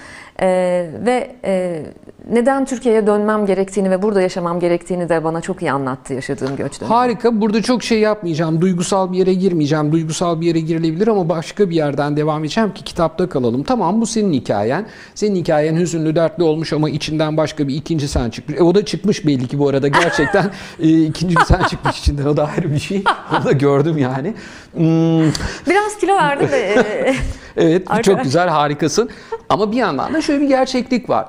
[0.41, 1.83] Ee, ve e,
[2.31, 6.81] neden Türkiye'ye dönmem gerektiğini ve burada yaşamam gerektiğini de bana çok iyi anlattı yaşadığım göç
[6.81, 6.93] dönemi.
[6.93, 7.41] Harika.
[7.41, 8.61] Burada çok şey yapmayacağım.
[8.61, 9.91] Duygusal bir yere girmeyeceğim.
[9.91, 13.63] Duygusal bir yere girilebilir ama başka bir yerden devam edeceğim ki kitapta kalalım.
[13.63, 14.85] Tamam bu senin hikayen.
[15.15, 18.59] Senin hikayen hüzünlü, dertli olmuş ama içinden başka bir ikinci sen çıkmış.
[18.59, 19.87] E, o da çıkmış belli ki bu arada.
[19.87, 22.25] Gerçekten e, ikinci bir sen çıkmış içinden.
[22.25, 23.03] O da ayrı bir şey.
[23.37, 24.33] Onu da gördüm yani.
[24.73, 25.31] Hmm,
[25.69, 27.15] Biraz kilo verdim de e,
[27.57, 29.09] Evet çok güzel harikasın.
[29.49, 31.25] Ama bir yandan da şöyle bir gerçeklik var.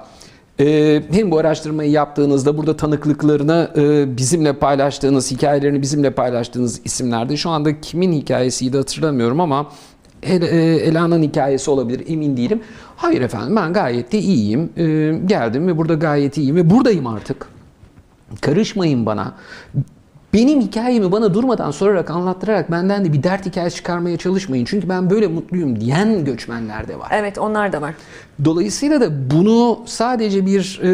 [0.61, 7.51] Ee, hem bu araştırmayı yaptığınızda burada tanıklıklarını e, bizimle paylaştığınız, hikayelerini bizimle paylaştığınız isimlerde şu
[7.51, 9.71] anda kimin hikayesiydi hatırlamıyorum ama
[10.23, 12.61] El, e, Ela'nın hikayesi olabilir emin değilim.
[12.97, 14.71] Hayır efendim ben gayet de iyiyim.
[14.77, 17.49] Ee, geldim ve burada gayet iyiyim ve buradayım artık.
[18.41, 19.35] Karışmayın bana.
[20.37, 24.65] Benim hikayemi bana durmadan sorarak, anlattırarak benden de bir dert hikayesi çıkarmaya çalışmayın.
[24.65, 27.09] Çünkü ben böyle mutluyum diyen göçmenler de var.
[27.11, 27.95] evet onlar da var.
[28.45, 30.87] Dolayısıyla da bunu sadece bir e,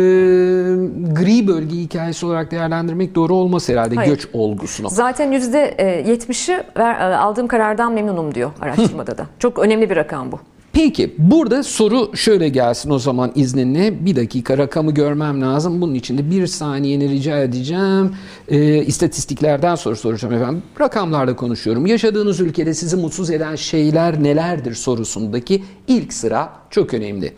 [1.15, 4.11] gri bölge hikayesi olarak değerlendirmek doğru olmaz herhalde Hayır.
[4.11, 4.91] göç olgusunu.
[4.91, 5.75] Zaten yüzde
[6.09, 9.27] 70'i ver- aldığım karardan memnunum diyor araştırmada da.
[9.39, 10.41] Çok önemli bir rakam bu.
[10.73, 14.07] Peki burada soru şöyle gelsin o zaman izninle.
[14.07, 15.81] Bir dakika rakamı görmem lazım.
[15.81, 18.15] Bunun için de bir saniyeni rica edeceğim.
[18.49, 20.63] Ee, istatistiklerden soru soracağım efendim.
[20.81, 21.87] Rakamlarda konuşuyorum.
[21.87, 27.33] Yaşadığınız ülkede sizi mutsuz eden şeyler nelerdir sorusundaki ilk sıra çok önemli.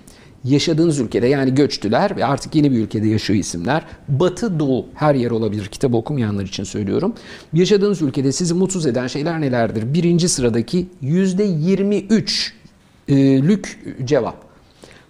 [0.44, 3.83] Yaşadığınız ülkede yani göçtüler ve artık yeni bir ülkede yaşıyor isimler.
[4.09, 5.66] Batı, Doğu her yer olabilir.
[5.66, 7.14] Kitabı okumayanlar için söylüyorum.
[7.53, 9.94] Yaşadığınız ülkede sizi mutsuz eden şeyler nelerdir?
[9.94, 12.63] Birinci sıradaki yüzde 23
[13.09, 14.37] e, lük cevap.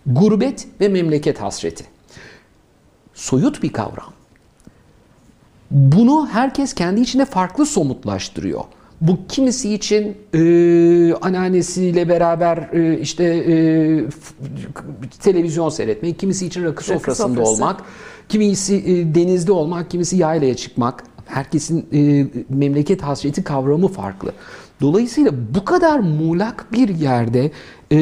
[0.07, 1.85] Gurbet ve memleket hasreti.
[3.15, 4.13] Soyut bir kavram.
[5.71, 8.65] Bunu herkes kendi içinde farklı somutlaştırıyor.
[9.01, 13.55] Bu kimisi için e, anneannesiyle beraber e, işte e,
[15.23, 17.51] televizyon seyretmek, kimisi için rakı sofrasında sofrası.
[17.51, 17.83] olmak,
[18.29, 21.05] kimisi e, denizde olmak, kimisi yaylaya çıkmak.
[21.27, 24.33] Herkesin e, memleket hasreti kavramı farklı.
[24.81, 27.51] Dolayısıyla bu kadar muğlak bir yerde
[27.93, 27.99] e,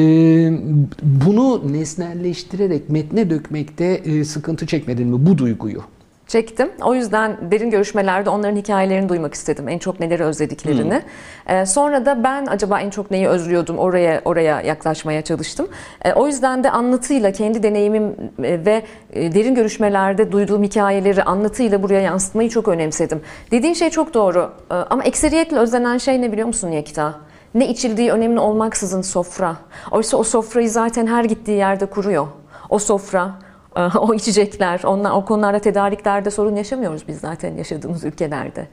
[1.03, 5.81] bunu nesnelleştirerek metne dökmekte e, sıkıntı çekmedin mi bu duyguyu?
[6.27, 6.71] Çektim.
[6.81, 9.69] O yüzden derin görüşmelerde onların hikayelerini duymak istedim.
[9.69, 11.01] En çok neleri özlediklerini.
[11.47, 15.67] Ee, sonra da ben acaba en çok neyi özlüyordum oraya oraya yaklaşmaya çalıştım.
[16.05, 18.03] Ee, o yüzden de anlatıyla kendi deneyimim
[18.43, 18.83] e, ve
[19.13, 23.21] e, derin görüşmelerde duyduğum hikayeleri anlatıyla buraya yansıtmayı çok önemsedim.
[23.51, 24.51] Dediğin şey çok doğru.
[24.71, 27.15] Ee, ama ekseriyetle özlenen şey ne biliyor musun Yekta?
[27.53, 29.55] Ne içildiği önemli olmaksızın sofra.
[29.91, 32.27] Oysa o sofrayı zaten her gittiği yerde kuruyor.
[32.69, 33.31] O sofra,
[33.99, 38.67] o içecekler, onlar, o konularda tedariklerde sorun yaşamıyoruz biz zaten yaşadığımız ülkelerde.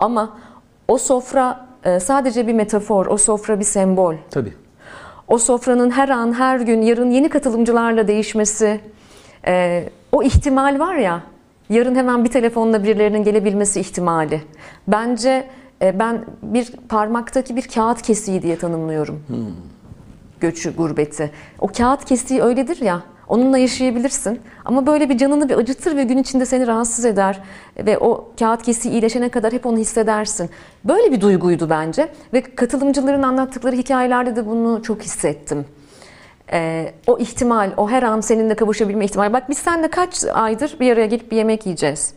[0.00, 0.38] Ama
[0.88, 4.14] o sofra e, sadece bir metafor, o sofra bir sembol.
[4.30, 4.54] Tabii.
[5.28, 8.80] O sofranın her an, her gün, yarın yeni katılımcılarla değişmesi,
[9.46, 11.22] e, o ihtimal var ya,
[11.70, 14.42] yarın hemen bir telefonla birilerinin gelebilmesi ihtimali.
[14.88, 15.48] Bence
[15.82, 19.22] e, ben bir parmaktaki bir kağıt kesiği diye tanımlıyorum
[20.40, 21.30] göçü, gurbeti.
[21.58, 23.02] O kağıt kestiği öyledir ya.
[23.30, 24.40] Onunla yaşayabilirsin.
[24.64, 27.40] Ama böyle bir canını bir acıtır ve gün içinde seni rahatsız eder.
[27.78, 30.50] Ve o kağıt kesiği iyileşene kadar hep onu hissedersin.
[30.84, 32.08] Böyle bir duyguydu bence.
[32.32, 35.64] Ve katılımcıların anlattıkları hikayelerde de bunu çok hissettim.
[36.52, 39.32] Ee, o ihtimal, o her an seninle kavuşabilme ihtimali.
[39.32, 42.14] Bak biz seninle kaç aydır bir araya gelip bir yemek yiyeceğiz.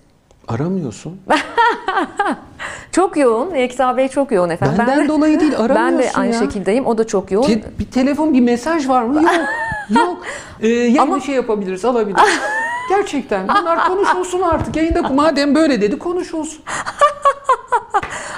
[0.48, 1.22] Aramıyorsun.
[2.92, 3.56] Çok yoğun.
[3.56, 4.76] Yekta Bey çok yoğun efendim.
[4.80, 6.40] Benden ben de, dolayı değil Ben aramıyorsun de aynı ya.
[6.40, 6.86] şekildeyim.
[6.86, 7.48] O da çok yoğun.
[7.48, 9.24] Te- bir telefon, bir mesaj var mı?
[9.24, 9.32] Yok.
[9.90, 10.18] Yok.
[10.62, 12.24] Ee, yayında Ama- şey yapabiliriz, alabiliriz.
[12.90, 13.48] Gerçekten.
[13.48, 14.76] Bunlar konuşulsun artık.
[14.76, 16.62] Yayında madem böyle dedi konuşulsun.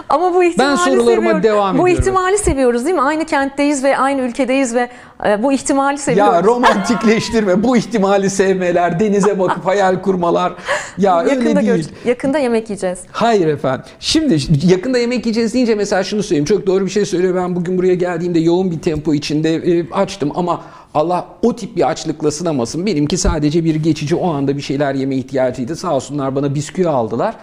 [0.09, 1.43] Ama bu ihtimali sorularıma seviyoruz.
[1.43, 2.01] devam Bu ediyorum.
[2.01, 3.01] ihtimali seviyoruz değil mi?
[3.01, 4.89] Aynı kentteyiz ve aynı ülkedeyiz ve
[5.27, 6.33] e, bu ihtimali seviyoruz.
[6.35, 7.63] Ya romantikleştirme.
[7.63, 10.53] Bu ihtimali sevmeler, denize bakıp hayal kurmalar.
[10.97, 11.89] Ya öyle yakında değil.
[12.03, 12.99] gör- yakında yemek yiyeceğiz.
[13.11, 13.85] Hayır efendim.
[13.99, 16.45] Şimdi yakında yemek yiyeceğiz deyince mesela şunu söyleyeyim.
[16.45, 17.35] Çok doğru bir şey söylüyor.
[17.35, 20.61] Ben bugün buraya geldiğimde yoğun bir tempo içinde e, açtım ama
[20.95, 22.85] Allah o tip bir açlıkla sınamasın.
[22.85, 25.75] Benimki sadece bir geçici o anda bir şeyler yeme ihtiyacıydı.
[25.75, 27.35] Sağ olsunlar bana bisküvi aldılar.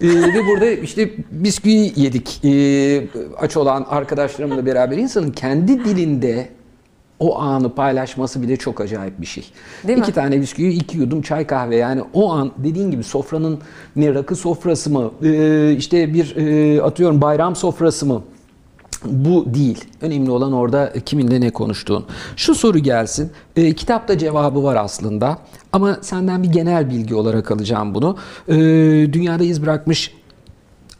[0.00, 3.06] Ee, ve burada işte bisküvi yedik ee,
[3.38, 6.48] aç olan arkadaşlarımla beraber insanın kendi dilinde
[7.18, 9.44] o anı paylaşması bile çok acayip bir şey.
[9.86, 10.02] Değil mi?
[10.02, 13.58] iki tane bisküvi, iki yudum çay kahve yani o an dediğin gibi sofranın
[13.96, 18.22] ne rakı sofrası mı, ee, işte bir ee, atıyorum bayram sofrası mı?
[19.04, 19.84] Bu değil.
[20.00, 22.04] Önemli olan orada kiminle ne konuştuğun.
[22.36, 23.30] Şu soru gelsin.
[23.56, 25.38] Ee, kitapta cevabı var aslında.
[25.72, 28.16] Ama senden bir genel bilgi olarak alacağım bunu.
[28.48, 28.54] Ee,
[29.12, 30.12] dünyada iz bırakmış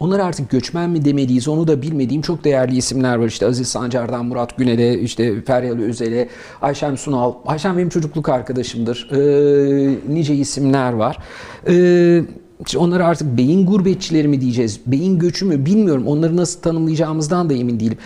[0.00, 3.26] onlar artık göçmen mi demeliyiz onu da bilmediğim çok değerli isimler var.
[3.26, 6.28] İşte Aziz Sancar'dan Murat Günel'e, işte Feryal Özel'e,
[6.62, 7.34] Ayşem Sunal.
[7.46, 9.08] Ayşem benim çocukluk arkadaşımdır.
[9.12, 11.18] Ee, nice isimler var.
[11.68, 12.22] Ee,
[12.66, 16.06] işte onlara artık beyin gurbetçileri mi diyeceğiz, beyin göçü mü bilmiyorum.
[16.06, 17.98] Onları nasıl tanımlayacağımızdan da emin değilim.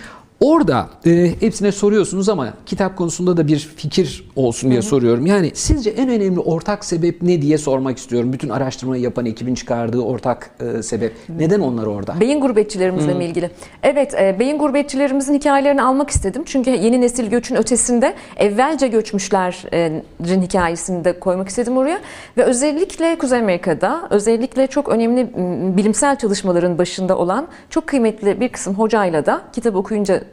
[0.43, 5.25] Orada e, hepsine soruyorsunuz ama kitap konusunda da bir fikir olsun diye soruyorum.
[5.25, 8.33] Yani sizce en önemli ortak sebep ne diye sormak istiyorum.
[8.33, 11.13] Bütün araştırmayı yapan ekibin çıkardığı ortak e, sebep.
[11.29, 12.19] Neden onlar orada?
[12.19, 13.49] Beyin gurbetçilerimizle mi ilgili?
[13.83, 16.43] Evet, e, beyin gurbetçilerimizin hikayelerini almak istedim.
[16.45, 21.99] Çünkü yeni nesil göçün ötesinde evvelce göçmüşlerin hikayesini de koymak istedim oraya.
[22.37, 25.29] Ve özellikle Kuzey Amerika'da, özellikle çok önemli
[25.77, 30.23] bilimsel çalışmaların başında olan çok kıymetli bir kısım hocayla da kitap okuyunca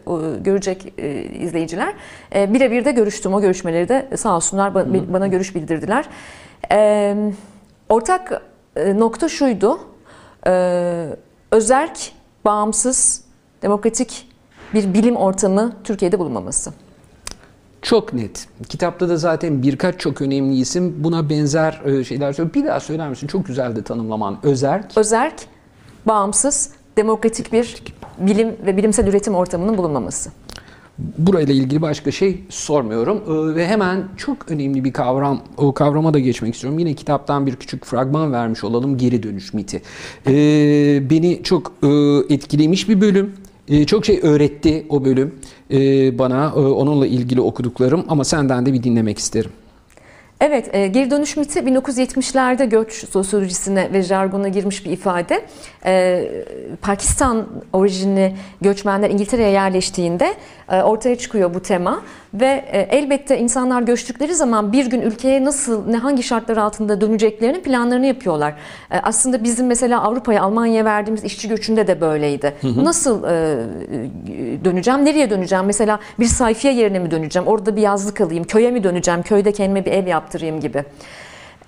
[0.44, 1.94] görecek e, izleyiciler.
[2.34, 3.34] E, birebir de görüştüm.
[3.34, 6.08] O görüşmeleri de sağ olsunlar ba- bana görüş bildirdiler.
[7.88, 8.42] Ortak
[8.76, 9.80] e, nokta şuydu.
[11.50, 12.12] Özerk,
[12.44, 13.24] bağımsız,
[13.62, 14.28] demokratik
[14.74, 16.72] bir bilim ortamı Türkiye'de bulunmaması.
[17.82, 18.48] Çok net.
[18.68, 22.54] Kitapta da zaten birkaç çok önemli isim buna benzer şeyler söylüyor.
[22.54, 23.26] Bir daha söyler misin?
[23.26, 24.38] Çok güzel de tanımlaman.
[24.42, 24.98] Özerk.
[24.98, 25.34] Özerk,
[26.06, 27.82] bağımsız, demokratik bir
[28.20, 30.30] bilim ve bilimsel üretim ortamının bulunmaması.
[31.18, 36.18] burayla ilgili başka şey sormuyorum Ee, ve hemen çok önemli bir kavram o kavrama da
[36.18, 36.78] geçmek istiyorum.
[36.78, 39.82] Yine kitaptan bir küçük fragman vermiş olalım geri dönüş miti.
[40.26, 41.88] Ee, beni çok e,
[42.34, 43.32] etkilemiş bir bölüm.
[43.68, 45.34] Ee, çok şey öğretti o bölüm
[45.70, 49.50] ee, bana e, onunla ilgili okuduklarım ama senden de bir dinlemek isterim.
[50.40, 55.44] Evet, e, geri dönüş miti 1970'lerde göç sosyolojisine ve jargona girmiş bir ifade.
[55.84, 56.24] E,
[56.82, 60.34] Pakistan orijinli göçmenler İngiltere'ye yerleştiğinde
[60.76, 62.00] ortaya çıkıyor bu tema
[62.34, 67.60] ve e, elbette insanlar göçtükleri zaman bir gün ülkeye nasıl, ne hangi şartlar altında döneceklerinin
[67.60, 68.54] planlarını yapıyorlar.
[68.90, 72.54] E, aslında bizim mesela Avrupa'ya, Almanya'ya verdiğimiz işçi göçünde de böyleydi.
[72.76, 73.56] Nasıl e,
[74.64, 75.64] döneceğim, nereye döneceğim?
[75.64, 77.48] Mesela bir sayfiye yerine mi döneceğim?
[77.48, 79.22] Orada bir yazlık alayım, köye mi döneceğim?
[79.22, 80.84] Köyde kendime bir ev yaptırayım gibi.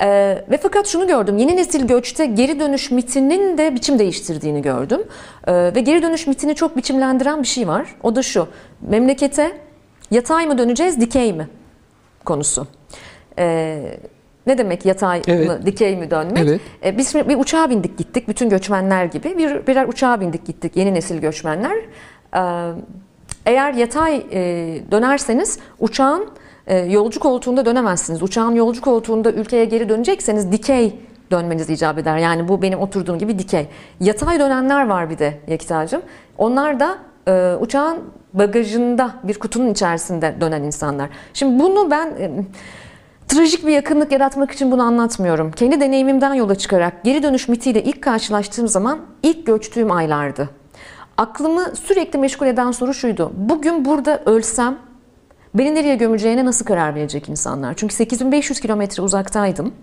[0.03, 5.03] Ee, ve fakat şunu gördüm, yeni nesil göçte geri dönüş mitinin de biçim değiştirdiğini gördüm.
[5.47, 7.95] Ee, ve geri dönüş mitini çok biçimlendiren bir şey var.
[8.03, 8.49] O da şu,
[8.81, 9.53] memlekete
[10.11, 11.49] yatay mı döneceğiz, dikey mi
[12.25, 12.67] konusu.
[13.38, 13.99] Ee,
[14.47, 15.49] ne demek yatay Evet.
[15.49, 16.49] mı, dikey mi dönmek?
[16.49, 16.61] Evet.
[16.85, 19.38] Ee, biz bir uçağa bindik gittik, bütün göçmenler gibi.
[19.38, 21.77] Bir, birer uçağa bindik gittik, yeni nesil göçmenler.
[22.37, 22.73] Ee,
[23.47, 24.41] eğer yatay e,
[24.91, 26.29] dönerseniz uçağın
[26.66, 28.22] e, yolcu koltuğunda dönemezsiniz.
[28.22, 30.98] Uçağın yolcu koltuğunda ülkeye geri dönecekseniz dikey
[31.31, 32.16] dönmeniz icap eder.
[32.16, 33.66] Yani bu benim oturduğum gibi dikey.
[34.01, 36.03] Yatay dönenler var bir de Yekita'cığım.
[36.38, 36.98] Onlar da
[37.29, 37.98] e, uçağın
[38.33, 41.11] bagajında bir kutunun içerisinde dönen insanlar.
[41.35, 42.31] Şimdi bunu ben e,
[43.29, 45.53] trajik bir yakınlık yaratmak için bunu anlatmıyorum.
[45.53, 50.48] Kendi deneyimimden yola çıkarak geri dönüş mitiyle ilk karşılaştığım zaman ilk göçtüğüm aylardı.
[51.16, 53.33] Aklımı sürekli meşgul eden soru şuydu.
[53.37, 54.79] Bugün burada ölsem
[55.55, 57.75] beni nereye gömüleceğine nasıl karar verecek insanlar?
[57.75, 59.75] Çünkü 8500 kilometre uzaktaydım.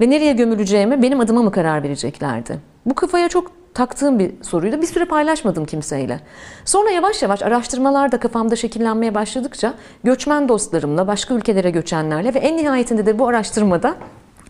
[0.00, 2.58] Ve nereye gömüleceğime benim adıma mı karar vereceklerdi?
[2.86, 4.82] Bu kafaya çok taktığım bir soruydu.
[4.82, 6.20] Bir süre paylaşmadım kimseyle.
[6.64, 9.74] Sonra yavaş yavaş araştırmalar da kafamda şekillenmeye başladıkça
[10.04, 13.94] göçmen dostlarımla, başka ülkelere göçenlerle ve en nihayetinde de bu araştırmada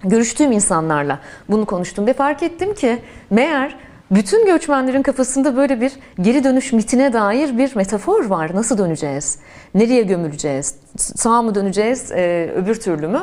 [0.04, 2.98] görüştüğüm insanlarla bunu konuştum ve fark ettim ki
[3.30, 3.76] meğer
[4.14, 8.54] bütün göçmenlerin kafasında böyle bir geri dönüş mitine dair bir metafor var.
[8.54, 9.38] Nasıl döneceğiz?
[9.74, 10.74] Nereye gömüleceğiz?
[10.96, 12.12] Sağ mı döneceğiz?
[12.12, 13.22] Ee, öbür türlü mü?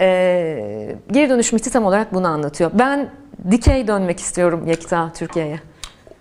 [0.00, 2.70] Ee, geri dönüş miti tam olarak bunu anlatıyor.
[2.74, 3.10] Ben
[3.50, 5.60] dikey dönmek istiyorum Yekta Türkiye'ye.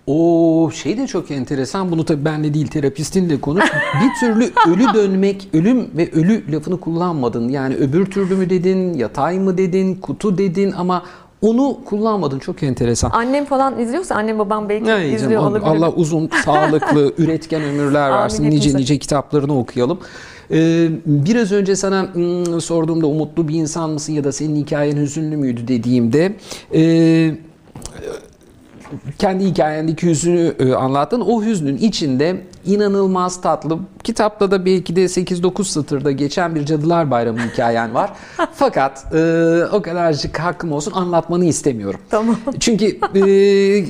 [0.08, 1.91] O şey de çok enteresan.
[1.91, 3.63] Bunu tabii benle değil terapistinle konuş.
[4.03, 7.49] Bir türlü ölü dönmek, ölüm ve ölü lafını kullanmadın.
[7.49, 11.03] Yani öbür türlü mü dedin, yatay mı dedin, kutu dedin ama
[11.41, 12.39] onu kullanmadın.
[12.39, 13.10] Çok enteresan.
[13.13, 15.65] Annem falan izliyorsa annem babam belki Ne izliyor diyeceğim, olabilir.
[15.65, 18.43] Allah uzun, sağlıklı, üretken ömürler Amin versin.
[18.43, 18.78] Nice hepimize.
[18.78, 19.99] nice kitaplarını okuyalım.
[20.52, 25.38] Ee, biraz önce sana hmm, sorduğumda umutlu bir insan mısın ya da senin hikayen hüzünlü
[25.38, 26.36] müydü dediğimde
[26.73, 27.32] e,
[29.17, 31.21] kendi hikayendeki hüznü e, anlattın.
[31.21, 37.39] O hüznün içinde inanılmaz tatlı, kitapta da belki de 8-9 satırda geçen bir Cadılar Bayramı
[37.39, 38.13] hikayen var.
[38.54, 42.00] Fakat e, o kadarcık hakkım olsun anlatmanı istemiyorum.
[42.10, 42.36] Tamam.
[42.60, 43.19] Çünkü e,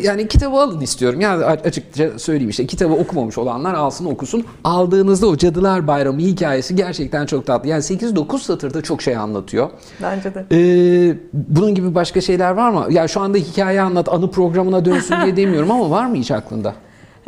[0.04, 1.22] yani kitabı alın istiyorum.
[1.22, 4.46] Yani açıkça söyleyeyim işte kitabı okumamış olanlar alsın okusun.
[4.64, 7.70] Aldığınızda o Cadılar Bayramı hikayesi gerçekten çok tatlı.
[7.70, 9.70] Yani 8-9 satırda çok şey anlatıyor.
[10.02, 10.46] Bence de.
[10.52, 12.88] Ee, bunun gibi başka şeyler var mı?
[12.90, 16.74] Ya şu anda hikaye anlat, anı programına dönsün diye demiyorum ama var mı hiç aklında?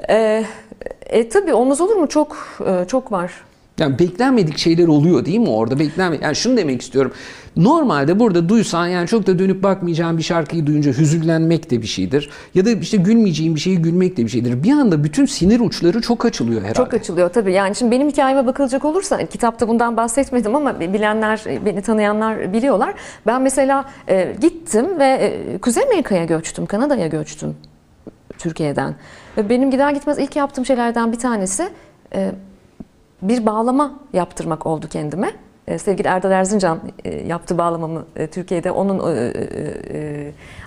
[0.10, 0.46] Ee,
[1.06, 2.08] e, tabii olmaz olur mu?
[2.08, 3.32] Çok e, çok var.
[3.80, 5.80] Yani beklenmedik şeyler oluyor değil mi orada?
[5.80, 7.12] Beklenme yani şunu demek istiyorum.
[7.56, 12.30] Normalde burada duysan yani çok da dönüp bakmayacağın bir şarkıyı duyunca hüzünlenmek de bir şeydir.
[12.56, 14.64] Ya da işte gülmeyeceğin bir şeyi gülmek de bir şeydir.
[14.64, 16.74] Bir anda bütün sinir uçları çok açılıyor herhalde.
[16.74, 17.54] Çok açılıyor tabii.
[17.54, 22.94] Yani şimdi benim hikayeme bakılacak olursa kitapta bundan bahsetmedim ama bilenler, beni tanıyanlar biliyorlar.
[23.28, 27.56] Ben mesela e, gittim ve e, Kuzey Amerika'ya göçtüm, Kanada'ya göçtüm
[28.38, 28.96] Türkiye'den.
[29.38, 31.70] Ve benim gider gitmez ilk yaptığım şeylerden bir tanesi
[32.16, 32.32] e,
[33.22, 35.32] bir bağlama yaptırmak oldu kendime.
[35.68, 38.72] E, Sevgili Erdal Erzincan e, yaptı bağlamamı Türkiye'de.
[38.72, 39.00] Onun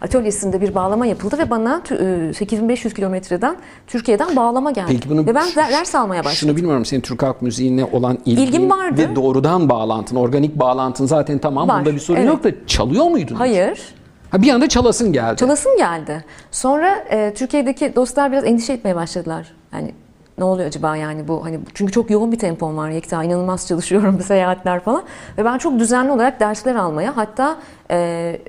[0.01, 4.87] atölyesinde bir bağlama yapıldı ve bana tü- e, 8500 kilometreden Türkiye'den bağlama geldi.
[4.89, 6.37] Peki bunu ve ben de- ders almaya başladım.
[6.49, 9.03] Şunu bilmiyorum senin Türk halk müziğine olan ilgin İlgim vardı.
[9.11, 11.69] ve doğrudan bağlantın, organik bağlantın zaten tamam.
[11.69, 12.29] Var, Bunda bir sorun evet.
[12.29, 13.35] yok da çalıyor muydun?
[13.35, 13.95] Hayır.
[14.35, 15.37] Ha, bir anda çalasın geldi.
[15.37, 16.25] Çalasım geldi.
[16.51, 19.53] Sonra e, Türkiye'deki dostlar biraz endişe etmeye başladılar.
[19.73, 19.95] Yani
[20.39, 24.21] ne oluyor acaba yani bu hani çünkü çok yoğun bir tempom var Yekta inanılmaz çalışıyorum
[24.27, 25.03] seyahatler falan
[25.39, 27.57] ve ben çok düzenli olarak dersler almaya hatta
[27.91, 27.97] e,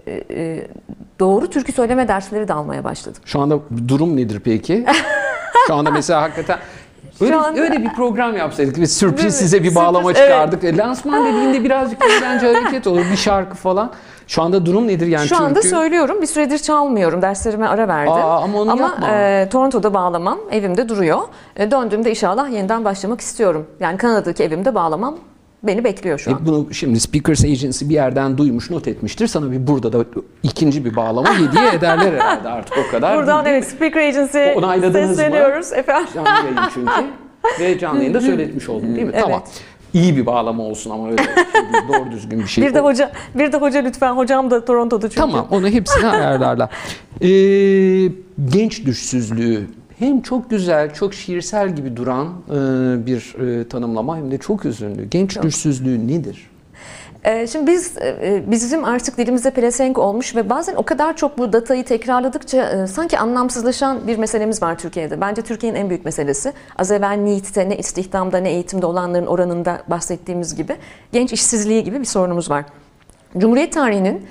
[0.07, 0.67] e, e,
[1.19, 3.21] doğru türkü söyleme dersleri de almaya başladım.
[3.25, 4.85] Şu anda durum nedir peki?
[5.67, 6.59] Şu anda mesela hakikaten
[7.21, 8.75] Öyle, Şu an- öyle bir program yapsaydık.
[8.75, 8.87] Değil mi?
[8.87, 10.63] sürpriz size bir bağlama Sürpriz, çıkardık.
[10.63, 13.01] E, Lansman dediğinde birazcık bence hareket olur.
[13.11, 13.91] Bir şarkı falan.
[14.27, 15.27] Şu anda durum nedir yani?
[15.27, 16.21] Şu anda türkü- söylüyorum.
[16.21, 17.21] Bir süredir çalmıyorum.
[17.21, 18.13] Derslerime ara verdim.
[18.13, 19.07] Aa, ama onu yapma.
[19.11, 20.39] e, Toronto'da bağlamam.
[20.51, 21.19] Evimde duruyor.
[21.55, 23.67] E, döndüğümde inşallah yeniden başlamak istiyorum.
[23.79, 25.15] Yani Kanada'daki evimde bağlamam
[25.67, 26.41] beni bekliyor şu an.
[26.41, 29.27] E, bunu şimdi Speakers Agency bir yerden duymuş, not etmiştir.
[29.27, 30.05] Sana bir burada da
[30.43, 33.17] ikinci bir bağlama hediye ederler herhalde artık o kadar.
[33.17, 35.15] Buradan evet Speaker Agency'ye Onayladınız mı?
[35.15, 36.09] sesleniyoruz efendim.
[36.13, 36.91] Canlı yayın çünkü.
[37.59, 39.11] Ve canlı yayında söyletmiş oldum değil mi?
[39.13, 39.23] Evet.
[39.23, 39.43] Tamam.
[39.93, 41.33] İyi bir bağlama olsun ama öyle şey
[41.87, 42.65] doğru düzgün bir şey.
[42.65, 45.21] Bir de hoca bir de hoca lütfen hocam da Toronto'da çünkü.
[45.21, 46.69] Tamam onu hepsini ayarlarlar.
[47.21, 48.11] Ee,
[48.49, 49.67] genç düşsüzlüğü
[49.99, 52.55] hem çok güzel, çok şiirsel gibi duran e,
[53.05, 55.09] bir e, tanımlama hem de çok üzünlü.
[55.09, 56.49] Genç düşsüzlüğü nedir?
[57.25, 61.53] Ee, Şimdi biz e, bizim artık dilimize pelesenk olmuş ve bazen o kadar çok bu
[61.53, 65.21] datayı tekrarladıkça e, sanki anlamsızlaşan bir meselemiz var Türkiye'de.
[65.21, 66.53] Bence Türkiye'nin en büyük meselesi.
[66.77, 70.75] Az evvel NEET'te ne istihdamda ne eğitimde olanların oranında bahsettiğimiz gibi
[71.11, 72.65] genç işsizliği gibi bir sorunumuz var.
[73.37, 74.25] Cumhuriyet tarihinin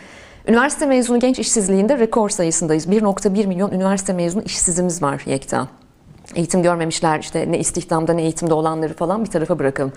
[0.48, 2.86] üniversite mezunu genç işsizliğinde rekor sayısındayız.
[2.86, 5.68] 1.1 milyon üniversite mezunu işsizimiz var Yekta.
[6.34, 9.92] Eğitim görmemişler işte ne istihdamda ne eğitimde olanları falan bir tarafa bırakalım.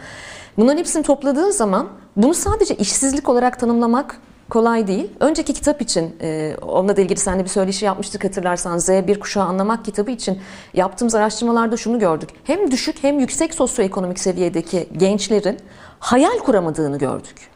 [0.58, 5.12] Bunların hepsini topladığın zaman bunu sadece işsizlik olarak tanımlamak kolay değil.
[5.20, 9.86] Önceki kitap için e, onunla da ilgili seninle bir söyleşi yapmıştık hatırlarsan Z1 kuşağı anlamak
[9.86, 10.40] kitabı için
[10.74, 12.30] yaptığımız araştırmalarda şunu gördük.
[12.44, 15.58] Hem düşük hem yüksek sosyoekonomik seviyedeki gençlerin
[16.00, 17.50] hayal kuramadığını gördük.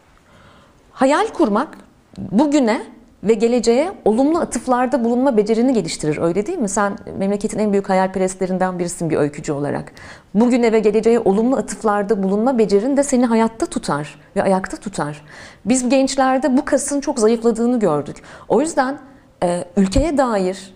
[0.91, 1.77] Hayal kurmak
[2.17, 2.81] bugüne
[3.23, 6.17] ve geleceğe olumlu atıflarda bulunma becerini geliştirir.
[6.17, 6.69] Öyle değil mi?
[6.69, 9.91] Sen memleketin en büyük hayalperestlerinden birisin bir öykücü olarak.
[10.33, 15.25] Bugüne ve geleceğe olumlu atıflarda bulunma becerin de seni hayatta tutar ve ayakta tutar.
[15.65, 18.23] Biz gençlerde bu kasın çok zayıfladığını gördük.
[18.49, 18.97] O yüzden
[19.43, 20.73] e, ülkeye dair,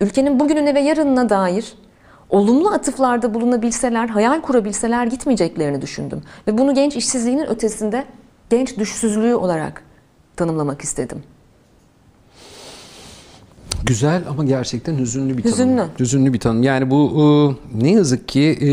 [0.00, 1.74] ülkenin bugününe ve yarınına dair
[2.30, 6.22] olumlu atıflarda bulunabilseler, hayal kurabilseler gitmeyeceklerini düşündüm.
[6.46, 8.04] Ve bunu genç işsizliğinin ötesinde
[8.50, 9.87] genç düşsüzlüğü olarak
[10.38, 11.22] tanımlamak istedim.
[13.84, 15.54] Güzel ama gerçekten hüzünlü bir tanım.
[15.54, 15.82] Hüzünlü.
[16.00, 16.62] Hüzünlü bir tanım.
[16.62, 17.12] Yani bu
[17.74, 18.68] e, ne yazık ki e,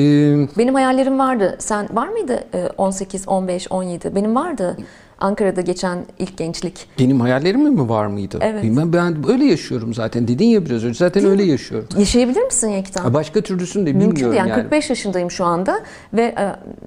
[0.57, 1.55] Benim hayallerim vardı.
[1.59, 4.15] Sen var mıydı e, 18, 15, 17?
[4.15, 4.77] Benim vardı.
[5.19, 6.87] Ankara'da geçen ilk gençlik.
[6.99, 8.39] benim hayallerim mi var mıydı?
[8.41, 8.63] Evet.
[8.63, 10.27] Bilmem ben öyle yaşıyorum zaten.
[10.27, 11.87] Dedin ya biraz önce zaten öyle yaşıyorum.
[11.97, 13.13] Yaşayabilir misin Yekta?
[13.13, 14.39] Başka türlüsünü de Mümkün bilmiyorum değil.
[14.39, 14.61] Yani, yani.
[14.61, 15.79] 45 yaşındayım şu anda
[16.13, 16.35] ve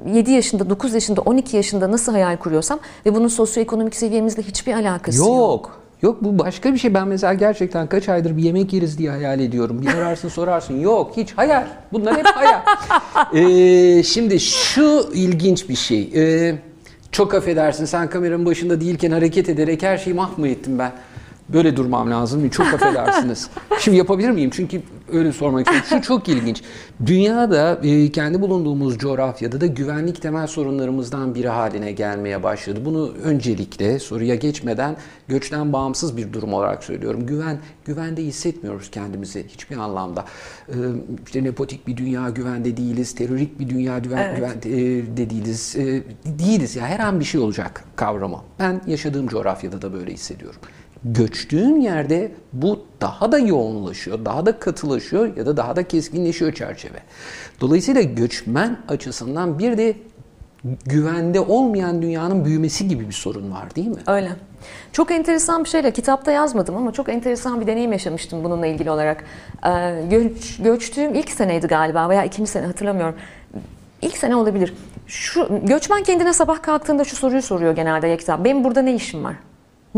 [0.06, 4.72] e, 7 yaşında, 9 yaşında, 12 yaşında nasıl hayal kuruyorsam ve bunun sosyoekonomik seviyemizle hiçbir
[4.72, 5.28] alakası yok.
[5.28, 5.78] Yok.
[6.02, 6.94] Yok bu başka bir şey.
[6.94, 9.82] Ben mesela gerçekten kaç aydır bir yemek yeriz diye hayal ediyorum.
[9.82, 10.80] Bir ararsın sorarsın.
[10.80, 11.66] Yok hiç hayal.
[11.92, 12.60] Bunlar hep hayal.
[13.34, 16.10] Ee, şimdi şu ilginç bir şey.
[16.14, 16.58] Ee,
[17.12, 20.92] çok affedersin sen kameranın başında değilken hareket ederek her şeyi mahmı ettim ben.
[21.48, 22.48] Böyle durmam lazım.
[22.48, 23.50] Çok affedersiniz.
[23.80, 24.50] Şimdi yapabilir miyim?
[24.50, 24.82] Çünkü
[25.12, 25.88] öyle sormak istiyorum.
[26.02, 26.62] Şu çok ilginç.
[27.06, 32.80] Dünyada e, kendi bulunduğumuz coğrafyada da güvenlik temel sorunlarımızdan biri haline gelmeye başladı.
[32.84, 34.96] Bunu öncelikle soruya geçmeden
[35.28, 37.26] göçten bağımsız bir durum olarak söylüyorum.
[37.26, 40.24] Güven güvende hissetmiyoruz kendimizi hiçbir anlamda.
[40.68, 40.72] Ee,
[41.26, 44.36] işte nepotik bir dünya güvende değiliz, terörik bir dünya güven, Evet.
[44.36, 45.76] güvende değiliz.
[45.76, 48.40] Ee, değiliz ya her an bir şey olacak kavramı.
[48.58, 50.60] Ben yaşadığım coğrafyada da böyle hissediyorum.
[51.04, 56.98] Göçtüğün yerde bu daha da yoğunlaşıyor, daha da katılaşıyor ya da daha da keskinleşiyor çerçeve.
[57.60, 59.96] Dolayısıyla göçmen açısından bir de
[60.86, 64.00] güvende olmayan dünyanın büyümesi gibi bir sorun var değil mi?
[64.06, 64.30] Öyle.
[64.92, 69.24] Çok enteresan bir şeyle kitapta yazmadım ama çok enteresan bir deneyim yaşamıştım bununla ilgili olarak.
[69.66, 73.14] Ee, göç, göçtüğüm ilk seneydi galiba veya ikinci sene hatırlamıyorum.
[74.02, 74.74] İlk sene olabilir.
[75.06, 78.44] Şu göçmen kendine sabah kalktığında şu soruyu soruyor genelde Yekta.
[78.44, 79.34] Benim burada ne işim var?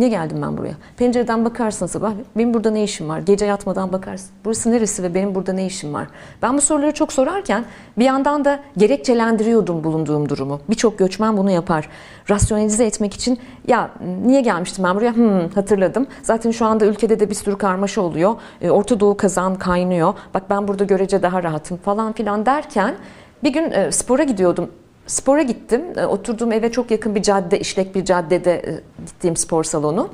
[0.00, 0.74] Niye geldim ben buraya?
[0.96, 2.12] Pencereden bakarsın sabah.
[2.36, 3.18] Benim burada ne işim var?
[3.18, 4.30] Gece yatmadan bakarsın.
[4.44, 6.06] Burası neresi ve benim burada ne işim var?
[6.42, 7.64] Ben bu soruları çok sorarken
[7.98, 10.60] bir yandan da gerekçelendiriyordum bulunduğum durumu.
[10.70, 11.88] Birçok göçmen bunu yapar.
[12.30, 13.38] Rasyonelize etmek için
[13.68, 13.90] ya
[14.26, 15.16] niye gelmiştim ben buraya?
[15.16, 16.06] Hmm, hatırladım.
[16.22, 18.34] Zaten şu anda ülkede de bir sürü karmaşa oluyor.
[18.60, 20.14] E, Orta Doğu kazan kaynıyor.
[20.34, 22.94] Bak ben burada görece daha rahatım falan filan derken
[23.42, 24.70] bir gün e, spora gidiyordum.
[25.10, 25.84] Spora gittim.
[25.96, 30.08] E, Oturduğum eve çok yakın bir cadde, işlek bir caddede e, gittiğim spor salonu.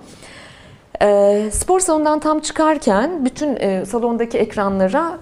[1.02, 5.18] E, spor salonundan tam çıkarken bütün salondaki ekranlara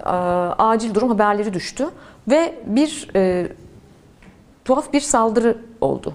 [0.59, 1.89] acil durum haberleri düştü
[2.29, 3.09] ve bir
[4.64, 6.14] tuhaf bir saldırı oldu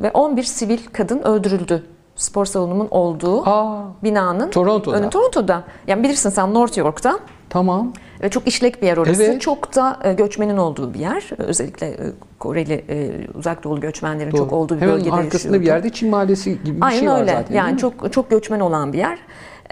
[0.00, 1.86] ve 11 sivil kadın öldürüldü.
[2.16, 4.96] Spor salonumun olduğu Aa, binanın Toronto'da.
[4.96, 5.62] önü Toronto'da.
[5.86, 7.18] Yani bilirsin sen North York'ta.
[7.50, 7.92] tamam.
[8.22, 9.22] Ve çok işlek bir yer orası.
[9.22, 9.40] Evet.
[9.40, 11.30] Çok da e, göçmenin olduğu bir yer.
[11.38, 11.96] Özellikle e,
[12.38, 14.38] Koreli, e, uzak doğulu göçmenlerin Doğru.
[14.38, 15.60] çok olduğu bir Hemen bölgede arkasında yaşıyordu.
[15.60, 17.32] bir yerde Çin mahallesi gibi bir Aynen şey var öyle.
[17.32, 17.54] zaten.
[17.54, 19.18] yani çok çok göçmen olan bir yer.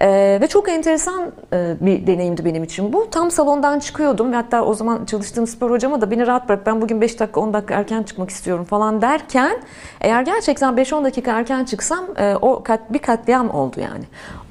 [0.01, 3.11] Ee, ve çok enteresan e, bir deneyimdi benim için bu.
[3.11, 6.83] Tam salondan çıkıyordum ve hatta o zaman çalıştığım spor hocama da beni rahat bırak ben
[6.83, 9.61] bugün 5 dakika 10 dakika erken çıkmak istiyorum falan derken
[10.01, 14.05] eğer gerçekten 5-10 dakika erken çıksam e, o kat, bir katliam oldu yani.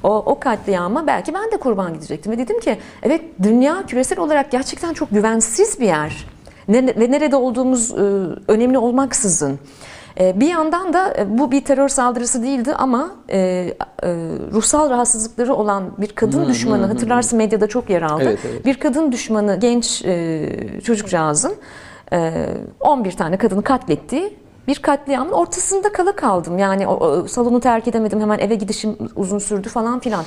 [0.04, 4.52] O, o katliama belki ben de kurban gidecektim ve dedim ki evet dünya küresel olarak
[4.52, 6.26] gerçekten çok güvensiz bir yer.
[6.68, 8.04] Ne, ve nerede olduğumuz e,
[8.48, 9.60] önemli olmaksızın.
[10.20, 13.74] E, bir yandan da e, bu bir terör saldırısı değildi ama e, e,
[14.52, 18.24] ruhsal rahatsızlıkları olan bir kadın düşmanı hatırlarsın medyada çok yer aldı.
[18.24, 18.66] Evet, evet.
[18.66, 20.04] Bir kadın düşmanı genç
[20.84, 21.54] çocukcağızın
[22.14, 22.46] e,
[22.80, 24.38] 11 tane kadını katlettiği
[24.68, 26.58] bir katliamın ortasında kala kaldım.
[26.58, 30.24] Yani o, salonu terk edemedim hemen eve gidişim uzun sürdü falan filan.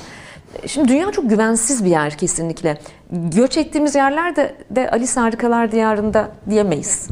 [0.67, 2.77] Şimdi dünya çok güvensiz bir yer kesinlikle.
[3.11, 7.07] Göç ettiğimiz yerlerde de Alice Harikalar Diyarı'nda diyemeyiz.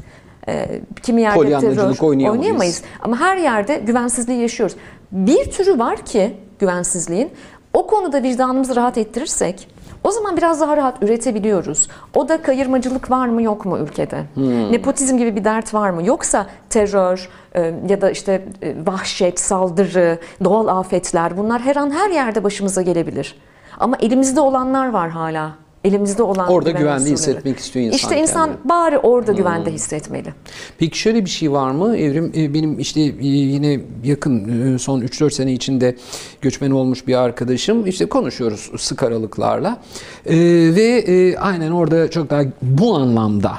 [0.48, 2.40] Ee, kimi yerde terör oynayamayız.
[2.40, 2.82] oynayamayız.
[3.02, 4.76] Ama her yerde güvensizliği yaşıyoruz.
[5.12, 7.32] Bir türü var ki güvensizliğin
[7.74, 9.68] o konuda vicdanımızı rahat ettirirsek
[10.04, 11.88] o zaman biraz daha rahat üretebiliyoruz.
[12.16, 14.24] O da kayırmacılık var mı yok mu ülkede?
[14.72, 16.06] Nepotizm gibi bir dert var mı?
[16.06, 22.10] Yoksa terör e, ya da işte e, vahşet, saldırı, doğal afetler bunlar her an her
[22.10, 23.36] yerde başımıza gelebilir.
[23.80, 25.52] Ama elimizde olanlar var hala.
[25.84, 27.16] Elimizde olan Orada güven güvende unsurları.
[27.16, 28.70] hissetmek istiyor insan İşte insan kendini.
[28.70, 30.34] bari orada güvende hissetmeli.
[30.78, 31.98] Peki şöyle bir şey var mı?
[31.98, 35.96] Evrim e, benim işte e, yine yakın e, son 3-4 sene içinde
[36.42, 37.88] göçmen olmuş bir arkadaşım.
[37.88, 39.78] İşte konuşuyoruz sık aralıklarla.
[40.26, 40.36] E,
[40.76, 43.52] ve e, aynen orada çok daha bu anlamda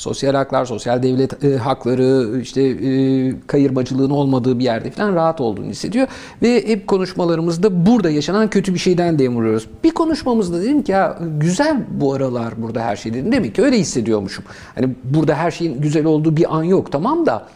[0.00, 5.66] sosyal haklar, sosyal devlet e, hakları, işte e, kayırmacılığın olmadığı bir yerde falan rahat olduğunu
[5.66, 6.08] hissediyor.
[6.42, 9.66] Ve hep konuşmalarımızda burada yaşanan kötü bir şeyden dem vuruyoruz.
[9.84, 13.32] Bir konuşmamızda dedim ki ya güzel bu aralar burada her şey dedim.
[13.32, 14.44] Demek ki öyle hissediyormuşum.
[14.74, 17.46] Hani burada her şeyin güzel olduğu bir an yok tamam da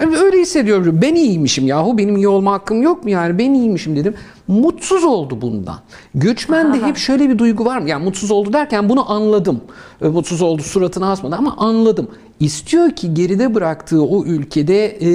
[0.00, 0.98] yani öyle hissediyorum.
[1.02, 1.98] Ben iyiymişim yahu.
[1.98, 3.38] Benim iyi olma hakkım yok mu yani?
[3.38, 4.14] Ben iyiymişim dedim.
[4.48, 5.76] Mutsuz oldu bundan.
[6.14, 7.88] Göçmende hep şöyle bir duygu var mı?
[7.88, 9.60] Yani mutsuz oldu derken bunu anladım.
[10.02, 12.08] E, Mutsuz oldu suratına asmadı ama anladım.
[12.40, 15.10] İstiyor ki geride bıraktığı o ülkede e,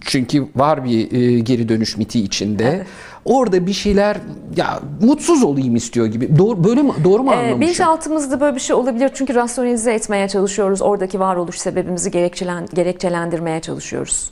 [0.00, 2.86] çünkü var bir e, geri dönüş miti içinde.
[3.24, 4.16] Orada bir şeyler
[4.56, 6.38] ya mutsuz olayım istiyor gibi.
[6.38, 7.60] Doğru böyle mi doğru mu Ee, anlamışım?
[7.60, 10.82] bilinçaltımızda böyle bir şey olabilir çünkü rasyonelize etmeye çalışıyoruz.
[10.82, 14.30] Oradaki varoluş sebebimizi gerekçelen, gerekçelendirmeye çalışıyoruz.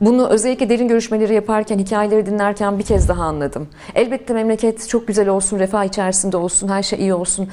[0.00, 3.68] Bunu özellikle derin görüşmeleri yaparken, hikayeleri dinlerken bir kez daha anladım.
[3.94, 7.48] Elbette memleket çok güzel olsun, refah içerisinde olsun, her şey iyi olsun.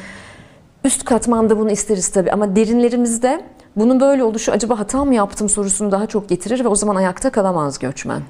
[0.85, 3.41] Üst katmanda bunu isteriz tabii ama derinlerimizde
[3.75, 7.29] bunun böyle oluşu acaba hata mı yaptım sorusunu daha çok getirir ve o zaman ayakta
[7.29, 8.21] kalamaz göçmen.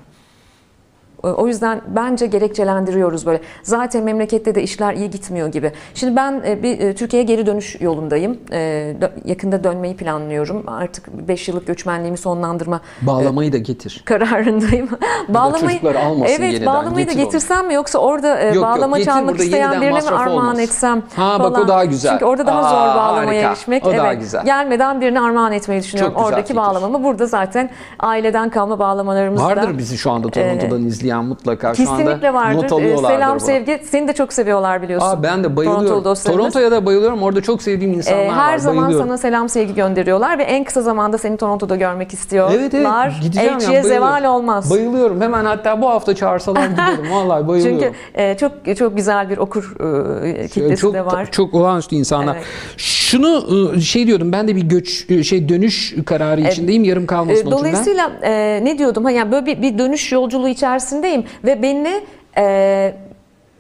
[1.24, 3.42] O yüzden bence gerekçelendiriyoruz böyle.
[3.64, 5.72] Zaten memlekette de işler iyi gitmiyor gibi.
[5.94, 8.38] Şimdi ben e, bir e, Türkiye'ye geri dönüş yolundayım.
[8.52, 8.94] E,
[9.26, 10.64] Yakında dönmeyi planlıyorum.
[10.68, 14.02] Artık 5 yıllık göçmenliğimi sonlandırma Bağlamayı da getir.
[14.06, 14.90] kararındayım.
[15.98, 17.26] almasın Evet, yeniden, bağlamayı da getir onu.
[17.26, 20.60] getirsem mi yoksa orada yok, bağlama getir çalmak isteyen birine mi armağan olmaz.
[20.60, 21.68] etsem Ha, bak o falan.
[21.68, 22.12] daha güzel.
[22.12, 23.50] Çünkü orada daha Aa, zor bağlamayı harika.
[23.52, 23.88] erişmek.
[23.88, 24.22] O daha evet.
[24.22, 24.46] güzel.
[24.46, 26.16] Gelmeden birine armağan etmeyi düşünüyorum.
[26.16, 26.56] Oradaki fikir.
[26.56, 27.70] bağlamamı burada zaten
[28.00, 29.46] aileden kalma bağlamalarımız da.
[29.46, 31.74] Vardır bizi şu anda Toronto'dan izleyen mutlaka.
[31.74, 32.58] Şu Kesinlikle anda vardır.
[32.64, 33.40] not Ee, alıyorlardır Selam bunu.
[33.40, 33.80] sevgi.
[33.86, 35.08] Seni de çok seviyorlar biliyorsun.
[35.08, 36.14] Aa, ben de bayılıyorum.
[36.26, 37.24] Toronto'ya da bayılıyorum.
[37.24, 38.58] Orada çok sevdiğim insanlar Ee, her var.
[38.58, 39.08] zaman bayılıyorum.
[39.08, 42.56] sana selam sevgi gönderiyorlar ve en kısa zamanda seni Toronto'da görmek istiyorlar.
[42.60, 42.88] Evet evet
[43.22, 44.10] gideceğim Elçiye ya, bayılıyorum.
[44.10, 44.72] zeval olmaz.
[44.72, 45.22] Bayılıyorum.
[45.22, 47.12] Hemen hatta bu hafta çağırsalar giderim.
[47.12, 47.80] Vallahi bayılıyorum.
[47.82, 49.76] Çünkü e, çok çok güzel bir okur
[50.26, 51.32] e, kitlesi çok, de var.
[51.32, 52.36] Çok olağanüstü insanlar.
[52.36, 52.46] Evet.
[52.78, 53.44] Şunu
[53.76, 56.84] e, şey diyordum ben de bir göç e, şey dönüş kararı içindeyim.
[56.84, 57.52] Yarım kalmasın E.
[57.52, 59.06] Dolayısıyla e, ne diyordum?
[59.06, 60.48] Ha, yani böyle bir, bir dönüş yolculuğu
[61.04, 62.04] içerisindeyim ve beni
[62.38, 62.96] e,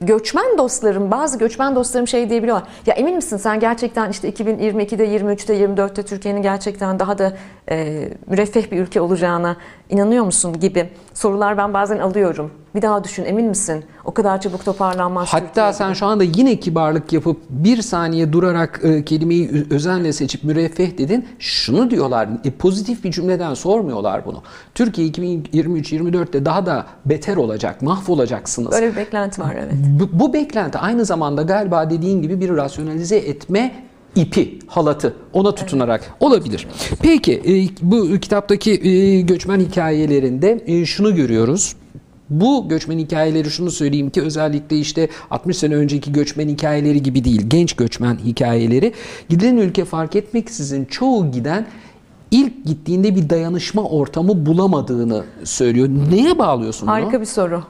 [0.01, 2.67] göçmen dostlarım, bazı göçmen dostlarım şey diyebiliyorlar.
[2.85, 7.33] Ya emin misin sen gerçekten işte 2022'de, 23'te, 24'te Türkiye'nin gerçekten daha da
[7.69, 9.57] e, müreffeh bir ülke olacağına
[9.93, 12.51] inanıyor musun gibi sorular ben bazen alıyorum.
[12.75, 13.83] Bir daha düşün emin misin?
[14.05, 15.73] O kadar çabuk toparlanmaz Hatta Türkiye.
[15.73, 21.25] sen şu anda yine kibarlık yapıp bir saniye durarak e, kelimeyi özenle seçip müreffeh dedin.
[21.39, 24.41] Şunu diyorlar, e, pozitif bir cümleden sormuyorlar bunu.
[24.75, 28.71] Türkiye 2023-24'te daha da beter olacak, mahvolacaksınız.
[28.71, 29.73] Böyle bir beklenti var evet.
[29.99, 33.71] Bu, bu beklenti aynı zamanda galiba dediğin gibi bir rasyonalize etme
[34.15, 36.67] ipi, halatı ona tutunarak olabilir.
[37.01, 41.75] Peki e, bu kitaptaki e, göçmen hikayelerinde e, şunu görüyoruz.
[42.29, 47.41] Bu göçmen hikayeleri şunu söyleyeyim ki özellikle işte 60 sene önceki göçmen hikayeleri gibi değil,
[47.47, 48.93] genç göçmen hikayeleri.
[49.29, 51.67] Gidilen ülke fark etmeksizin çoğu giden
[52.31, 55.89] ilk gittiğinde bir dayanışma ortamı bulamadığını söylüyor.
[56.11, 56.95] Neye bağlıyorsun bunu?
[56.95, 57.63] Harika bir soru.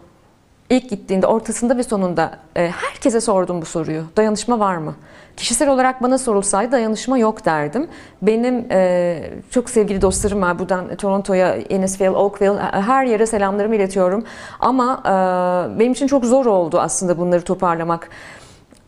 [0.70, 4.03] İlk gittiğinde ortasında ve sonunda e, herkese sordum bu soruyu.
[4.18, 4.95] Dayanışma var mı?
[5.38, 7.88] Kişisel olarak bana sorulsaydı dayanışma yok derdim.
[8.22, 10.59] Benim e, çok sevgili dostlarım var.
[10.59, 14.24] Buradan Toronto'ya, Innisfail, Oakville her yere selamlarımı iletiyorum.
[14.59, 18.09] Ama e, benim için çok zor oldu aslında bunları toparlamak.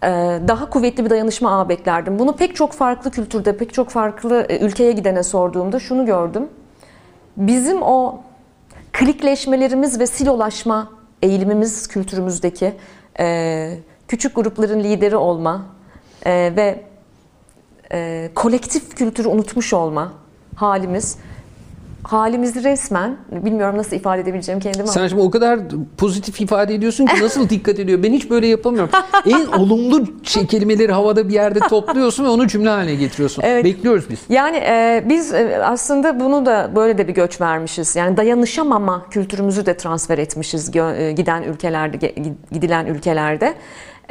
[0.04, 0.10] E,
[0.48, 2.20] daha kuvvetli bir dayanışma ağı beklerdim.
[2.20, 6.48] Bunu pek çok farklı kültürde, pek çok farklı e, ülkeye gidene sorduğumda şunu gördüm.
[7.38, 8.20] Bizim o
[8.94, 10.90] klikleşmelerimiz ve silolaşma
[11.26, 12.74] eğilimimiz kültürümüzdeki
[13.20, 15.66] e, küçük grupların lideri olma
[16.26, 16.84] e, ve
[17.92, 20.14] e, kolektif kültürü unutmuş olma
[20.56, 21.18] halimiz
[22.06, 25.60] halimizi resmen bilmiyorum nasıl ifade edebileceğim kendimi Sen şimdi o kadar
[25.98, 28.04] pozitif ifade ediyorsun ki nasıl dikkat ediyor?
[28.04, 28.90] Ben hiç böyle yapamıyorum.
[29.26, 33.44] en olumlu şey, kelimeleri havada bir yerde topluyorsun ve onu cümle haline getiriyorsun.
[33.46, 33.66] Evet.
[33.66, 34.20] Bekliyoruz biz.
[34.30, 37.96] Yani e, biz e, aslında bunu da böyle de bir göç vermişiz.
[37.96, 42.16] Yani dayanışamama kültürümüzü de transfer etmişiz e, giden ülkelerde,
[42.52, 43.54] gidilen ülkelerde.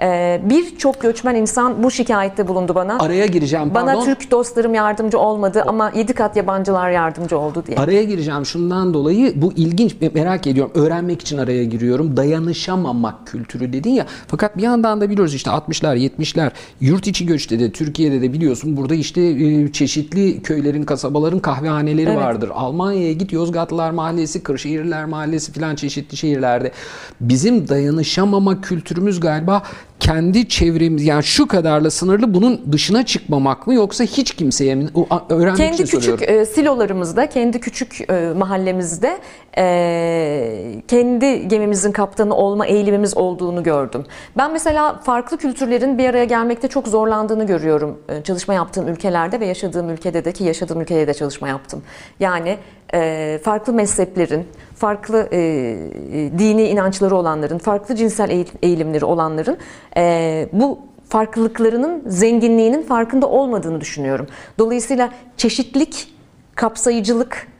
[0.02, 2.98] E, Birçok göçmen insan bu şikayette bulundu bana.
[2.98, 3.94] Araya gireceğim pardon.
[3.94, 7.76] Bana Türk dostlarım yardımcı olmadı ama yedi kat yabancılar yardımcı oldu diye.
[7.76, 10.72] Araya gireceğim şundan dolayı bu ilginç merak ediyorum.
[10.74, 12.16] Öğrenmek için araya giriyorum.
[12.16, 14.06] Dayanışamamak kültürü dedin ya.
[14.26, 18.76] Fakat bir yandan da biliyoruz işte 60'lar 70'ler yurt içi göçte de Türkiye'de de biliyorsun
[18.76, 22.18] burada işte e, çeşitli köylerin kasabaların kahvehaneleri Evet.
[22.18, 22.50] vardır.
[22.54, 26.72] Almanya'ya git Yozgatlılar Mahallesi, Kırşehirliler Mahallesi filan çeşitli şehirlerde.
[27.20, 29.62] Bizim dayanışamama kültürümüz galiba
[30.00, 34.88] kendi çevremiz yani şu kadarla sınırlı bunun dışına çıkmamak mı yoksa hiç kimseye mi?
[35.28, 36.40] Öğrenmek Kendi için küçük soruyorum.
[36.40, 39.18] e, silolarımızda, kendi küçük e, mahallemizde
[39.58, 44.04] e, kendi gemimizin kaptanı olma eğilimimiz olduğunu gördüm.
[44.36, 47.98] Ben mesela farklı kültürlerin bir araya gelmekte çok zorlandığını görüyorum.
[48.08, 51.82] E, çalışma yaptığım ülkelerde ve yaşadığım ülkede de ki yaşadığım ülkede de çalışma yaptım.
[52.20, 52.58] Yani
[52.94, 54.46] e, farklı mezheplerin,
[54.76, 59.58] farklı e, e, dini inançları olanların, farklı cinsel eğil- eğilimleri olanların
[59.96, 60.78] e, bu
[61.08, 64.26] farklılıklarının zenginliğinin farkında olmadığını düşünüyorum.
[64.58, 66.14] Dolayısıyla çeşitlik,
[66.54, 67.53] kapsayıcılık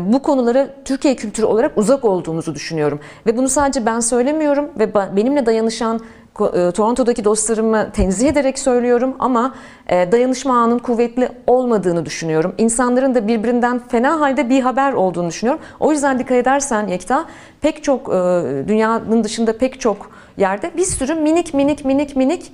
[0.00, 3.00] bu konulara Türkiye kültürü olarak uzak olduğumuzu düşünüyorum.
[3.26, 6.00] Ve bunu sadece ben söylemiyorum ve benimle dayanışan
[6.40, 9.54] e, Toronto'daki dostlarımı tenzih ederek söylüyorum ama
[9.88, 12.54] e, dayanışma ağının kuvvetli olmadığını düşünüyorum.
[12.58, 15.62] İnsanların da birbirinden fena halde bir haber olduğunu düşünüyorum.
[15.80, 17.24] O yüzden dikkat edersen Yekta
[17.60, 18.12] pek çok e,
[18.68, 22.52] dünyanın dışında pek çok yerde bir sürü minik minik minik minik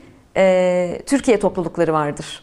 [1.07, 2.43] Türkiye toplulukları vardır.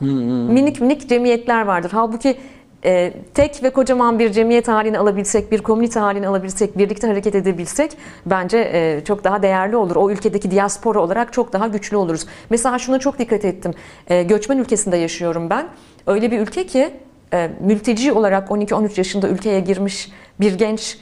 [0.00, 1.90] Minik minik cemiyetler vardır.
[1.94, 2.36] Halbuki
[2.84, 7.96] e, tek ve kocaman bir cemiyet halini alabilsek, bir komünite halini alabilsek, birlikte hareket edebilsek
[8.26, 9.96] bence e, çok daha değerli olur.
[9.96, 12.26] O ülkedeki diaspora olarak çok daha güçlü oluruz.
[12.50, 13.72] Mesela şuna çok dikkat ettim.
[14.08, 15.66] E, göçmen ülkesinde yaşıyorum ben.
[16.06, 16.90] Öyle bir ülke ki
[17.32, 20.98] e, mülteci olarak 12-13 yaşında ülkeye girmiş bir genç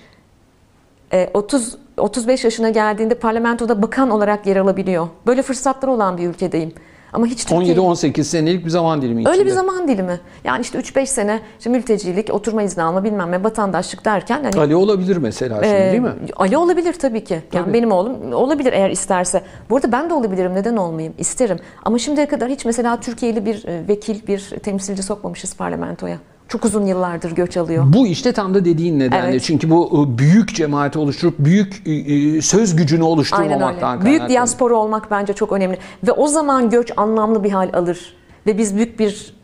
[1.12, 5.08] e, 30 35 yaşına geldiğinde parlamentoda bakan olarak yer alabiliyor.
[5.26, 6.72] Böyle fırsatlar olan bir ülkedeyim.
[7.12, 9.34] Ama hiç Türkiye 17-18 senelik bir zaman dilimi içinde.
[9.34, 10.20] Öyle bir zaman dilimi.
[10.44, 14.76] Yani işte 3-5 sene işte mültecilik, oturma izni alma bilmem ne vatandaşlık derken hani Ali
[14.76, 16.12] olabilir mesela şimdi e, değil mi?
[16.36, 17.34] Ali olabilir tabii ki.
[17.34, 17.74] Yani Tabii.
[17.74, 19.42] benim oğlum olabilir eğer isterse.
[19.70, 20.54] Bu arada ben de olabilirim.
[20.54, 21.14] Neden olmayayım?
[21.18, 21.58] İsterim.
[21.84, 26.18] Ama şimdiye kadar hiç mesela Türkiye'li bir e, vekil, bir temsilci sokmamışız parlamentoya.
[26.52, 27.84] Çok uzun yıllardır göç alıyor.
[27.86, 29.30] Bu işte tam da dediğin nedenle.
[29.30, 29.42] Evet.
[29.42, 34.04] Çünkü bu e, büyük cemaati oluşturup büyük e, e, söz gücünü oluşturmamaktan öyle.
[34.04, 35.78] Büyük diaspora olmak bence çok önemli.
[36.06, 38.16] Ve o zaman göç anlamlı bir hal alır.
[38.46, 39.34] Ve biz büyük bir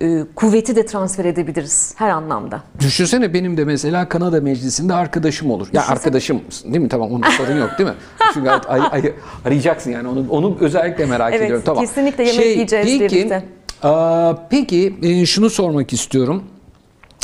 [0.00, 2.62] e, kuvveti de transfer edebiliriz her anlamda.
[2.80, 5.68] Düşünsene benim de mesela Kanada Meclisi'nde arkadaşım olur.
[5.72, 6.88] Ya arkadaşım değil mi?
[6.88, 7.96] Tamam onun sorun yok değil mi?
[8.34, 9.12] Çünkü ay- ay- ay-
[9.44, 11.62] arayacaksın yani onu onu özellikle merak Evet, ediyorum.
[11.66, 11.84] Tamam.
[11.84, 13.44] kesinlikle yemek yiyeceğiz peki, birlikte.
[13.82, 16.42] aa, peki e, şunu sormak istiyorum.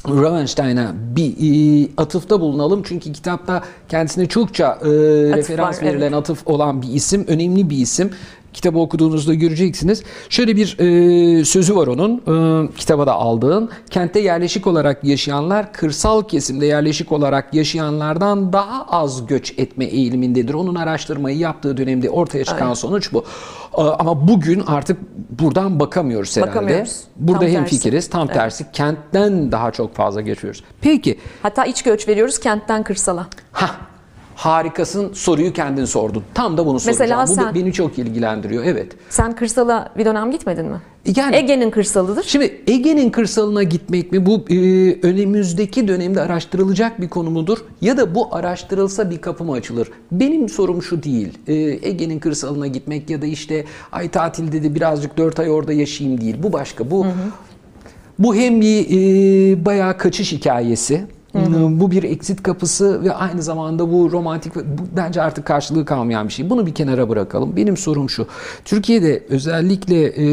[0.08, 2.82] Ravenstein'a bir e, atıfta bulunalım.
[2.82, 4.88] Çünkü kitapta kendisine çokça e,
[5.36, 6.14] referans var, verilen evet.
[6.14, 7.24] atıf olan bir isim.
[7.28, 8.10] Önemli bir isim.
[8.52, 10.02] Kitabı okuduğunuzda göreceksiniz.
[10.28, 12.16] Şöyle bir e, sözü var onun.
[12.66, 13.70] E, kitaba da aldığın.
[13.90, 20.54] Kentte yerleşik olarak yaşayanlar kırsal kesimde yerleşik olarak yaşayanlardan daha az göç etme eğilimindedir.
[20.54, 22.74] Onun araştırmayı yaptığı dönemde ortaya çıkan Aynen.
[22.74, 23.24] sonuç bu.
[23.78, 24.98] E, ama bugün artık
[25.30, 26.50] buradan bakamıyoruz herhalde.
[26.50, 27.00] Bakamıyoruz.
[27.16, 28.08] Burada hem fikiriz.
[28.10, 28.34] Tam Evet.
[28.34, 30.64] tersi kentten daha çok fazla geçiyoruz.
[30.80, 33.26] Peki Hatta iç göç veriyoruz kentten kırsala.
[33.52, 33.70] ha
[34.40, 36.22] harikasın soruyu kendin sordun.
[36.34, 37.28] Tam da bunu Mesela soracağım.
[37.28, 38.64] Bu sen- beni çok ilgilendiriyor.
[38.64, 38.92] Evet.
[39.08, 40.80] Sen kırsala bir dönem gitmedin mi?
[41.16, 42.22] Yani Ege'nin kırsalıdır.
[42.22, 44.56] Şimdi Ege'nin kırsalına gitmek mi bu e,
[45.02, 47.58] önümüzdeki dönemde araştırılacak bir konu mudur?
[47.80, 49.88] Ya da bu araştırılsa bir kapı mı açılır?
[50.12, 51.38] Benim sorum şu değil.
[51.46, 51.54] E,
[51.88, 56.36] Ege'nin kırsalına gitmek ya da işte ay tatilde de birazcık 4 ay orada yaşayayım değil.
[56.42, 56.90] Bu başka.
[56.90, 57.06] Bu
[58.18, 64.12] bu hem bir e, bayağı kaçış hikayesi Bu bir exit kapısı ve aynı zamanda bu
[64.12, 64.60] romantik bu
[64.96, 66.50] bence artık karşılığı kalmayan bir şey.
[66.50, 67.56] Bunu bir kenara bırakalım.
[67.56, 68.26] Benim sorum şu.
[68.64, 70.24] Türkiye'de özellikle e,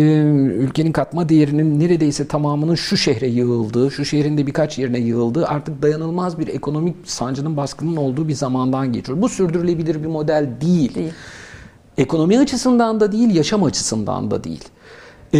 [0.54, 5.82] ülkenin katma değerinin neredeyse tamamının şu şehre yığıldığı, şu şehrin de birkaç yerine yığıldığı artık
[5.82, 9.22] dayanılmaz bir ekonomik sancının baskının olduğu bir zamandan geçiyor.
[9.22, 10.96] Bu sürdürülebilir bir model değil.
[10.96, 11.14] Değil.
[11.98, 14.64] Ekonomi açısından da değil, yaşam açısından da değil.
[15.34, 15.40] E,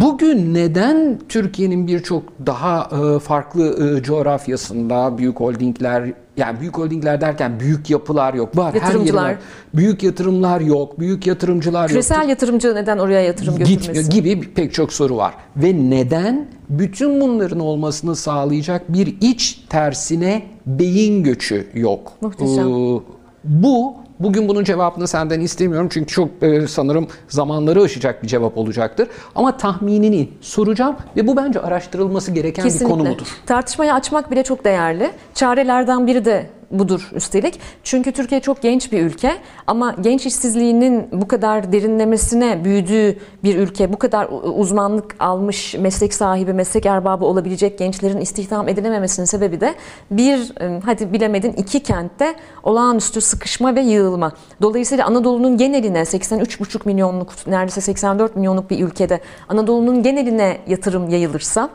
[0.00, 7.60] bugün neden Türkiye'nin birçok daha e, farklı e, coğrafyasında büyük holdingler yani büyük holdingler derken
[7.60, 8.56] büyük yapılar yok.
[8.58, 9.28] Var her Yatırımcılar.
[9.28, 9.42] yeri var.
[9.74, 11.00] Büyük yatırımlar yok.
[11.00, 11.88] Büyük yatırımcılar yok.
[11.90, 14.10] Küresel yatırımcı neden oraya yatırım Gitmiyor götürmesin?
[14.10, 15.34] gibi pek çok soru var.
[15.56, 22.12] Ve neden bütün bunların olmasını sağlayacak bir iç tersine beyin göçü yok?
[22.20, 22.68] Muhteşem.
[22.68, 23.00] Ee,
[23.44, 23.94] bu
[24.24, 29.08] bugün bunun cevabını senden istemiyorum çünkü çok e, sanırım zamanları aşacak bir cevap olacaktır.
[29.34, 33.26] Ama tahminini soracağım ve bu bence araştırılması gereken bir konu mudur?
[33.46, 35.10] Tartışmayı açmak bile çok değerli.
[35.34, 37.60] Çarelerden biri de budur üstelik.
[37.84, 43.92] Çünkü Türkiye çok genç bir ülke ama genç işsizliğinin bu kadar derinlemesine büyüdüğü bir ülke,
[43.92, 49.74] bu kadar uzmanlık almış meslek sahibi, meslek erbabı olabilecek gençlerin istihdam edilememesinin sebebi de
[50.10, 50.52] bir,
[50.84, 54.32] hadi bilemedin iki kentte olağanüstü sıkışma ve yığılma.
[54.62, 61.70] Dolayısıyla Anadolu'nun geneline 83,5 milyonluk, neredeyse 84 milyonluk bir ülkede Anadolu'nun geneline yatırım yayılırsa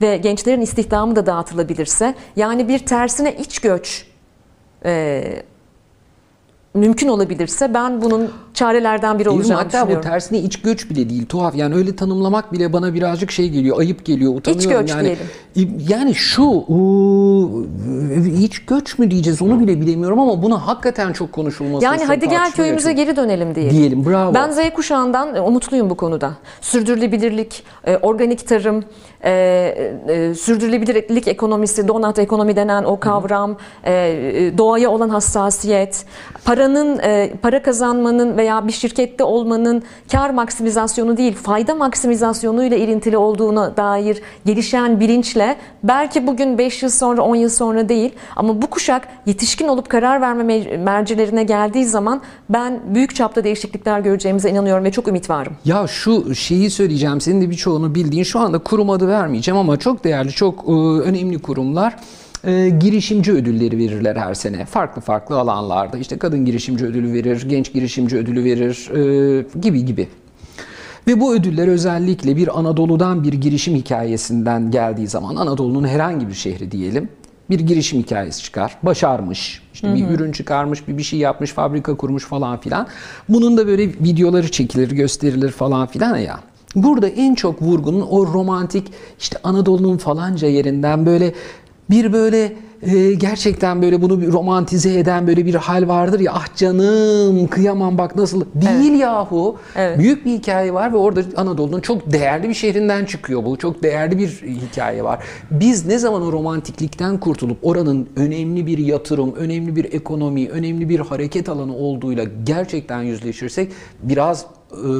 [0.00, 4.06] ve gençlerin istihdamı da dağıtılabilirse yani bir tersine iç göç
[4.82, 5.44] e,
[6.74, 9.40] mümkün olabilirse ben bunun çarelerden biri Değil mi?
[9.42, 10.10] olacağını Hatta bu düşünüyorum.
[10.10, 14.04] tersine iç göç bile değil tuhaf yani öyle tanımlamak bile bana birazcık şey geliyor ayıp
[14.04, 15.16] geliyor utanıyorum göç yani
[15.56, 15.78] diyelim.
[15.88, 16.64] yani şu
[18.40, 22.52] iç göç mü diyeceğiz onu bile bilemiyorum ama buna hakikaten çok konuşulması Yani hadi gel
[22.52, 23.72] köyümüze geri dönelim diyelim.
[23.76, 26.32] diyelim bravo Ben Z kuşağından e, umutluyum bu konuda.
[26.60, 28.84] Sürdürülebilirlik, e, organik tarım,
[29.24, 33.56] e, sürdürülebilirlik ekonomisi, donat ekonomi denen o kavram,
[34.58, 36.04] doğaya olan hassasiyet,
[36.44, 39.82] paranın, e, para kazanmanın veya bir şirkette olmanın
[40.12, 47.22] kar maksimizasyonu değil, fayda maksimizasyonuyla ilintili olduğuna dair gelişen bilinçle belki bugün 5 yıl sonra,
[47.22, 52.20] 10 yıl sonra değil ama bu kuşak yetişkin olup karar verme me- mercilerine geldiği zaman
[52.48, 55.52] ben büyük çapta değişiklikler göreceğimize inanıyorum ve çok ümit varım.
[55.64, 60.04] Ya şu şeyi söyleyeceğim senin de birçoğunu bildiğin şu anda kurum adı vermeyeceğim ama çok
[60.04, 60.72] değerli çok e,
[61.02, 61.96] önemli kurumlar
[62.44, 64.64] e, girişimci ödülleri verirler her sene.
[64.64, 70.08] Farklı farklı alanlarda işte kadın girişimci ödülü verir, genç girişimci ödülü verir e, gibi gibi.
[71.06, 76.70] Ve bu ödüller özellikle bir Anadolu'dan bir girişim hikayesinden geldiği zaman Anadolu'nun herhangi bir şehri
[76.70, 77.08] diyelim
[77.50, 78.76] bir girişim hikayesi çıkar.
[78.82, 82.86] Başarmış, işte bir ürün çıkarmış, bir bir şey yapmış, fabrika kurmuş falan filan.
[83.28, 86.40] Bunun da böyle videoları çekilir, gösterilir falan filan ya.
[86.74, 91.34] Burada en çok vurgunun o romantik işte Anadolu'nun falanca yerinden böyle
[91.90, 96.56] bir böyle e, gerçekten böyle bunu bir romantize eden böyle bir hal vardır ya ah
[96.56, 99.56] canım kıyamam bak nasıl değil yahu.
[99.76, 99.98] Evet.
[99.98, 103.56] büyük bir hikaye var ve orada Anadolu'nun çok değerli bir şehrinden çıkıyor bu.
[103.56, 105.24] Çok değerli bir hikaye var.
[105.50, 111.00] Biz ne zaman o romantiklikten kurtulup oranın önemli bir yatırım önemli bir ekonomi önemli bir
[111.00, 113.72] hareket alanı olduğuyla gerçekten yüzleşirsek
[114.02, 114.46] biraz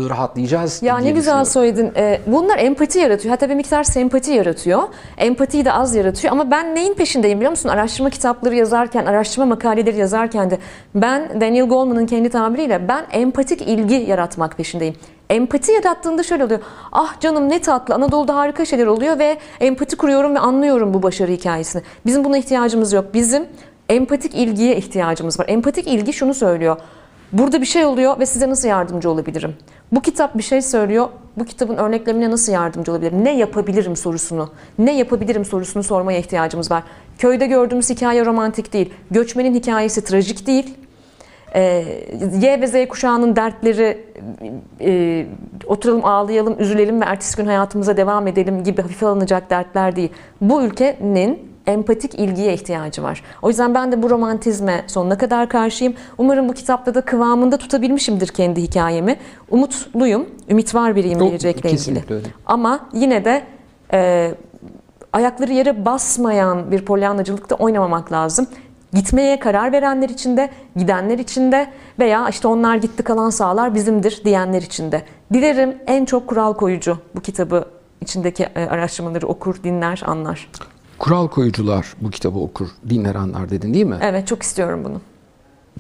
[0.09, 1.93] rahatlayacağız Ya ne güzel söyledin.
[1.97, 3.31] Ee, bunlar empati yaratıyor.
[3.31, 4.83] Hatta bir miktar sempati yaratıyor.
[5.19, 6.33] Empatiyi de az yaratıyor.
[6.33, 7.69] Ama ben neyin peşindeyim biliyor musun?
[7.69, 10.59] Araştırma kitapları yazarken, araştırma makaleleri yazarken de
[10.95, 14.95] ben Daniel Goleman'ın kendi tabiriyle ben empatik ilgi yaratmak peşindeyim.
[15.31, 16.61] Empati yarattığında şöyle oluyor.
[16.93, 21.33] Ah canım ne tatlı Anadolu'da harika şeyler oluyor ve empati kuruyorum ve anlıyorum bu başarı
[21.33, 21.83] hikayesini.
[22.07, 23.05] Bizim buna ihtiyacımız yok.
[23.15, 23.47] Bizim
[23.89, 25.47] empatik ilgiye ihtiyacımız var.
[25.49, 26.77] Empatik ilgi şunu söylüyor.
[27.33, 29.57] Burada bir şey oluyor ve size nasıl yardımcı olabilirim?
[29.93, 31.09] Bu kitap bir şey söylüyor.
[31.37, 33.25] Bu kitabın örneklemine nasıl yardımcı olabilirim?
[33.25, 36.83] Ne yapabilirim sorusunu, ne yapabilirim sorusunu sormaya ihtiyacımız var.
[37.19, 38.95] Köyde gördüğümüz hikaye romantik değil.
[39.11, 40.75] Göçmenin hikayesi trajik değil.
[41.55, 41.85] Ee,
[42.43, 44.07] Y ve Z kuşağının dertleri
[44.81, 45.27] e,
[45.67, 50.11] oturalım ağlayalım, üzülelim ve ertesi gün hayatımıza devam edelim gibi hafife alınacak dertler değil.
[50.41, 53.23] Bu ülkenin empatik ilgiye ihtiyacı var.
[53.43, 55.95] O yüzden ben de bu romantizme sonuna kadar karşıyım.
[56.19, 59.17] Umarım bu kitapta da kıvamında tutabilmişimdir kendi hikayemi.
[59.51, 62.05] Umutluyum, ümit var biriyim gelecekle ilgili.
[62.11, 62.27] öyle.
[62.47, 63.43] Ama yine de
[63.93, 64.35] e,
[65.13, 68.47] ayakları yere basmayan bir polyanacılıkta oynamamak lazım.
[68.93, 71.67] Gitmeye karar verenler için de, gidenler için de
[71.99, 75.03] veya işte onlar gitti kalan sağlar bizimdir diyenler için de.
[75.33, 77.65] Dilerim en çok kural koyucu bu kitabı
[78.01, 80.51] içindeki e, araştırmaları okur, dinler, anlar.
[80.99, 83.99] Kural koyucular bu kitabı okur, dinler anlar dedin değil mi?
[84.03, 85.01] Evet çok istiyorum bunu.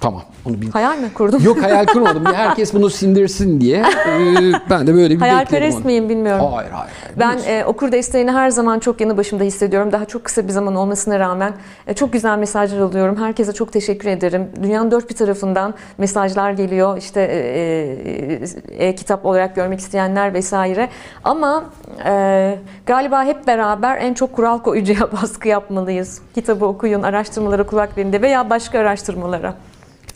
[0.00, 0.70] Tamam onu bil.
[0.70, 1.42] Hayal mi kurdum?
[1.44, 2.24] Yok hayal kurmadım.
[2.24, 3.78] Herkes bunu sindirsin diye.
[3.78, 6.46] Ee, ben de böyle bir bekledim Hayalperest miyim bilmiyorum.
[6.52, 6.92] Hayır hayır.
[6.92, 7.18] hayır.
[7.46, 9.92] Ben e, okur desteğini her zaman çok yanı başımda hissediyorum.
[9.92, 11.52] Daha çok kısa bir zaman olmasına rağmen
[11.86, 13.16] e, çok güzel mesajlar alıyorum.
[13.16, 14.48] Herkese çok teşekkür ederim.
[14.62, 16.98] Dünyanın dört bir tarafından mesajlar geliyor.
[16.98, 20.88] İşte e, e, kitap olarak görmek isteyenler vesaire.
[21.24, 21.64] Ama
[22.06, 26.20] e, galiba hep beraber en çok kural koyucuya baskı yapmalıyız.
[26.34, 29.54] Kitabı okuyun, araştırmalara kulak verin de veya başka araştırmalara.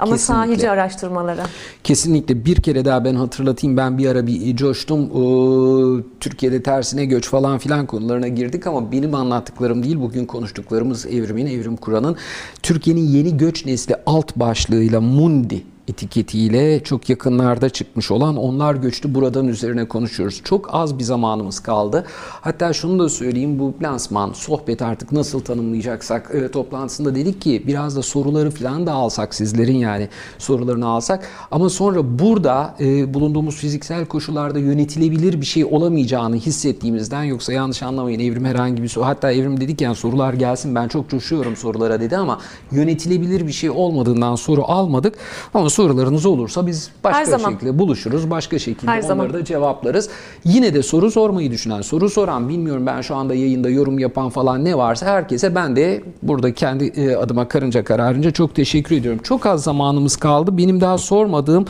[0.03, 0.47] Ama Kesinlikle.
[0.47, 1.47] sahici araştırmalara.
[1.85, 7.29] Kesinlikle bir kere daha ben hatırlatayım ben bir ara bir coştum Ee, Türkiye'de tersine göç
[7.29, 12.17] falan filan konularına girdik ama benim anlattıklarım değil bugün konuştuklarımız evrimin evrim Kur'an'ın
[12.63, 19.49] Türkiye'nin yeni göç nesli alt başlığıyla Mundi etiketiyle çok yakınlarda çıkmış olan onlar göçtü buradan
[19.49, 20.41] üzerine konuşuyoruz.
[20.45, 22.05] Çok az bir zamanımız kaldı.
[22.41, 27.97] Hatta şunu da söyleyeyim bu lansman, sohbet artık nasıl tanımlayacaksak e, toplantısında dedik ki biraz
[27.97, 30.09] da soruları falan da alsak sizlerin yani
[30.39, 37.53] sorularını alsak ama sonra burada e, bulunduğumuz fiziksel koşullarda yönetilebilir bir şey olamayacağını hissettiğimizden yoksa
[37.53, 41.57] yanlış anlamayın Evrim herhangi bir soru hatta Evrim dedik yani sorular gelsin ben çok coşuyorum
[41.57, 42.39] sorulara dedi ama
[42.73, 45.15] yönetilebilir bir şey olmadığından soru almadık
[45.55, 47.51] ama sorularınız olursa biz Her başka zaman.
[47.53, 49.33] şekilde buluşuruz başka şekilde Her onları zaman.
[49.33, 50.09] da cevaplarız.
[50.45, 54.65] Yine de soru sormayı düşünen, soru soran, bilmiyorum ben şu anda yayında yorum yapan falan
[54.65, 59.21] ne varsa herkese ben de burada kendi e, adıma karınca kararınca çok teşekkür ediyorum.
[59.23, 60.59] Çok az zamanımız kaldı.
[60.59, 61.65] Benim daha sormadığım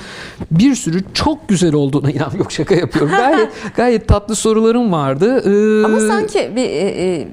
[0.51, 3.11] bir sürü çok güzel olduğuna inan yok şaka yapıyorum.
[3.17, 5.43] Gayet gayet tatlı sorularım vardı.
[5.45, 7.29] Ee, Ama sanki bir, e, e,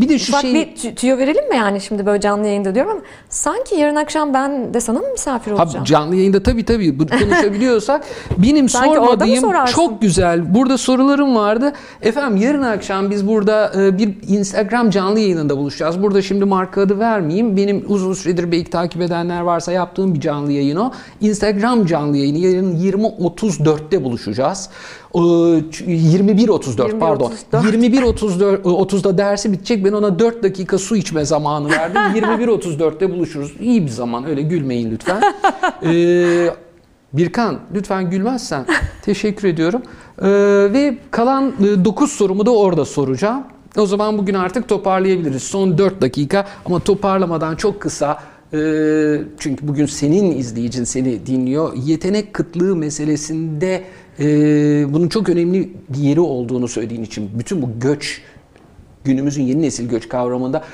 [0.00, 2.92] bir de şu şey bir tü- tüyo verelim mi yani şimdi böyle canlı yayında diyorum
[2.92, 5.84] ama sanki yarın akşam ben de sana mı misafir Ha, olacağım?
[6.10, 8.04] Canlı yayında tabii tabii bu- konuşabiliyorsak
[8.38, 9.28] benim Sanki sormadığım
[9.66, 11.72] çok güzel burada sorularım vardı.
[12.02, 16.02] Efendim yarın akşam biz burada e, bir Instagram canlı yayınında buluşacağız.
[16.02, 17.56] Burada şimdi marka adı vermeyeyim.
[17.56, 20.92] Benim uzun süredir belki takip edenler varsa yaptığım bir canlı yayın o.
[21.20, 24.68] Instagram canlı yayını yarın 20.34'te buluşacağız.
[25.14, 27.32] Ee, ç- 21.34 pardon.
[27.52, 27.62] 21.34.
[27.62, 29.84] 21.34 30'da dersi bitecek.
[29.84, 31.96] Ben ona 4 dakika su içme zamanı verdim.
[32.22, 33.52] 21.34'te buluşuruz.
[33.60, 34.26] İyi bir zaman.
[34.26, 35.22] Öyle gülmeyin lütfen.
[35.82, 36.50] Ee,
[37.12, 38.66] Birkan lütfen gülmezsen
[39.02, 39.82] teşekkür ediyorum.
[40.22, 40.28] Ee,
[40.72, 41.52] ve kalan
[41.84, 43.42] 9 sorumu da orada soracağım.
[43.78, 45.42] O zaman bugün artık toparlayabiliriz.
[45.42, 48.18] Son 4 dakika ama toparlamadan çok kısa
[48.52, 48.58] e,
[49.38, 51.72] çünkü bugün senin izleyicin seni dinliyor.
[51.76, 53.82] Yetenek kıtlığı meselesinde
[54.20, 54.26] e,
[54.92, 58.22] bunun çok önemli bir yeri olduğunu söylediğin için bütün bu göç
[59.04, 60.64] günümüzün yeni nesil göç kavramında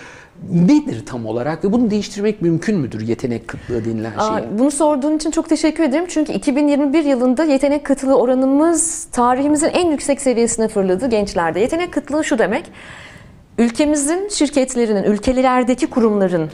[0.53, 4.59] nedir tam olarak ve bunu değiştirmek mümkün müdür yetenek kıtlığı denilen şey?
[4.59, 6.05] Bunu sorduğun için çok teşekkür ederim.
[6.09, 11.61] Çünkü 2021 yılında yetenek kıtlığı oranımız tarihimizin en yüksek seviyesine fırladı gençlerde.
[11.61, 12.65] Yetenek kıtlığı şu demek.
[13.59, 16.51] Ülkemizin şirketlerinin, ülkelerdeki kurumların,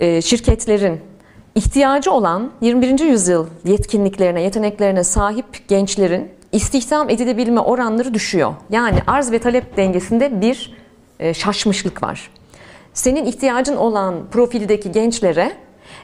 [0.00, 1.00] e, şirketlerin
[1.54, 3.00] ihtiyacı olan 21.
[3.00, 8.54] yüzyıl yetkinliklerine, yeteneklerine sahip gençlerin istihdam edilebilme oranları düşüyor.
[8.70, 10.74] Yani arz ve talep dengesinde bir
[11.20, 12.30] e, şaşmışlık var.
[12.94, 15.52] Senin ihtiyacın olan profildeki gençlere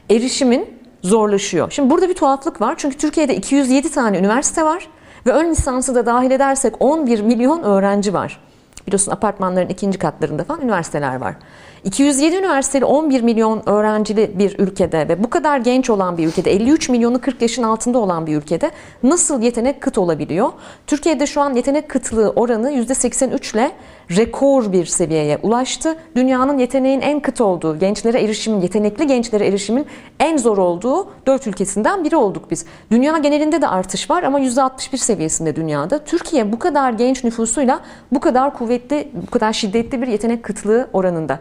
[0.09, 1.71] erişimin zorlaşıyor.
[1.71, 2.75] Şimdi burada bir tuhaflık var.
[2.77, 4.87] Çünkü Türkiye'de 207 tane üniversite var
[5.25, 8.39] ve ön lisansı da dahil edersek 11 milyon öğrenci var.
[8.87, 11.35] Biliyorsun apartmanların ikinci katlarında falan üniversiteler var.
[11.83, 16.89] 207 üniversiteli 11 milyon öğrencili bir ülkede ve bu kadar genç olan bir ülkede 53
[16.89, 18.71] milyonu 40 yaşın altında olan bir ülkede
[19.03, 20.51] nasıl yetenek kıt olabiliyor?
[20.87, 23.71] Türkiye'de şu an yetenek kıtlığı oranı %83 ile
[24.15, 25.95] rekor bir seviyeye ulaştı.
[26.15, 29.85] Dünyanın yeteneğin en kıt olduğu, gençlere erişimin, yetenekli gençlere erişimin
[30.19, 32.65] en zor olduğu dört ülkesinden biri olduk biz.
[32.91, 35.99] Dünya genelinde de artış var ama %61 seviyesinde dünyada.
[35.99, 37.79] Türkiye bu kadar genç nüfusuyla
[38.11, 41.39] bu kadar kuvvetli, bu kadar şiddetli bir yetenek kıtlığı oranında.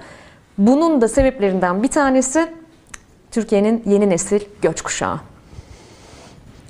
[0.59, 2.53] Bunun da sebeplerinden bir tanesi
[3.31, 5.21] Türkiye'nin yeni nesil göç kuşağı.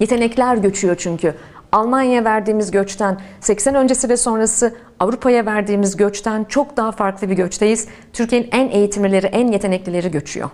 [0.00, 1.34] Yetenekler göçüyor çünkü.
[1.72, 7.88] Almanya'ya verdiğimiz göçten 80 öncesi ve sonrası Avrupa'ya verdiğimiz göçten çok daha farklı bir göçteyiz.
[8.12, 10.50] Türkiye'nin en eğitimlileri, en yeteneklileri göçüyor.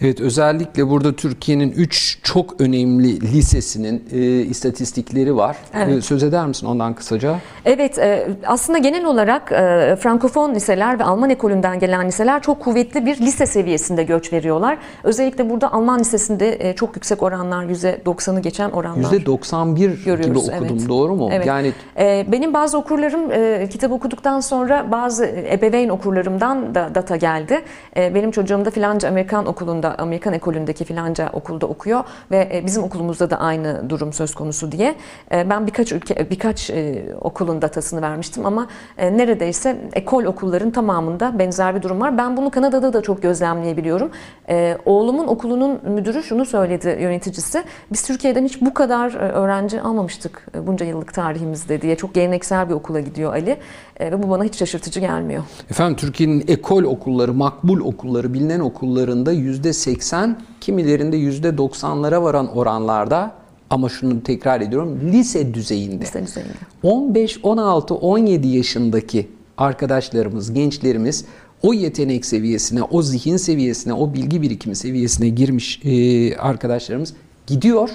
[0.00, 5.56] Evet özellikle burada Türkiye'nin 3 çok önemli lisesinin e, istatistikleri var.
[5.74, 5.96] Evet.
[5.98, 7.36] E, söz eder misin ondan kısaca?
[7.64, 13.06] Evet, e, aslında genel olarak e, Frankofon liseler ve Alman ekolünden gelen liseler çok kuvvetli
[13.06, 14.78] bir lise seviyesinde göç veriyorlar.
[15.04, 19.10] Özellikle burada Alman lisesinde e, çok yüksek oranlar, %90'ı geçen oranlar.
[19.12, 20.66] %91 gibi Görüyoruz, okudum.
[20.78, 20.88] evet.
[20.88, 21.28] Doğru mu?
[21.32, 21.46] Evet.
[21.46, 27.62] Yani Ee, benim bazı okurlarım e, kitap okuduktan sonra bazı ebeveyn okurlarımdan da data geldi.
[27.96, 32.82] E, benim çocuğum da filanca Amerikan okulunda, Amerikan ekolündeki filanca okulda okuyor ve e, bizim
[32.82, 34.94] okulumuzda da aynı durum söz konusu diye.
[35.32, 38.66] E, ben birkaç ülke, birkaç e, okulun datasını vermiştim ama
[38.98, 42.18] e, neredeyse ekol okulların tamamında benzer bir durum var.
[42.18, 44.10] Ben bunu Kanada'da da çok gözlemleyebiliyorum.
[44.48, 47.64] E, oğlumun okulunun müdürü şunu söyledi yöneticisi.
[47.92, 51.96] Biz Türkiye'den hiç bu kadar e, öğrenci almamıştık e, bunca yıllık tarihimizde diye.
[51.96, 53.58] Çok geleneksel bir okula gidiyor Ali E,
[54.00, 55.42] ve bu bana hiç şaşırtıcı gelmiyor.
[55.70, 63.32] Efendim Türkiye'nin ekol okulları, makbul okulları, bilinen okullarında yüzde 80, kimilerinde yüzde 90'lara varan oranlarda
[63.70, 66.04] ama şunu tekrar ediyorum lise düzeyinde.
[66.04, 66.52] Lise düzeyinde.
[66.82, 71.24] 15, 16, 17 yaşındaki arkadaşlarımız, gençlerimiz
[71.62, 77.14] o yetenek seviyesine, o zihin seviyesine, o bilgi birikimi seviyesine girmiş e, arkadaşlarımız
[77.46, 77.90] gidiyor,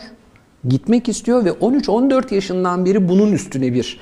[0.68, 4.00] gitmek istiyor ve 13-14 yaşından beri bunun üstüne bir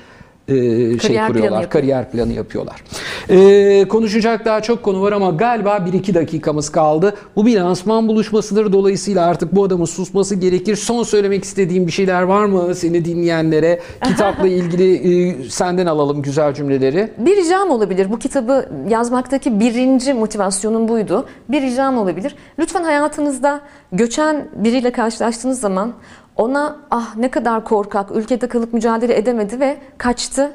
[0.48, 1.70] e, şey Kariyer planı kuruyorlar, yapıyor.
[1.70, 2.84] kariyer planı yapıyorlar.
[3.30, 7.14] E, konuşacak daha çok konu var ama galiba 1-2 dakikamız kaldı.
[7.36, 8.72] Bu bir lansman buluşmasıdır.
[8.72, 10.76] Dolayısıyla artık bu adamın susması gerekir.
[10.76, 13.80] Son söylemek istediğim bir şeyler var mı seni dinleyenlere?
[14.04, 14.94] Kitapla ilgili
[15.28, 17.10] e, senden alalım güzel cümleleri.
[17.18, 18.12] Bir ricam olabilir.
[18.12, 21.26] Bu kitabı yazmaktaki birinci motivasyonum buydu.
[21.48, 22.36] Bir ricam olabilir.
[22.58, 23.60] Lütfen hayatınızda
[23.92, 25.92] göçen biriyle karşılaştığınız zaman
[26.36, 30.52] ona ah ne kadar korkak, ülkede kalıp mücadele edemedi ve kaçtı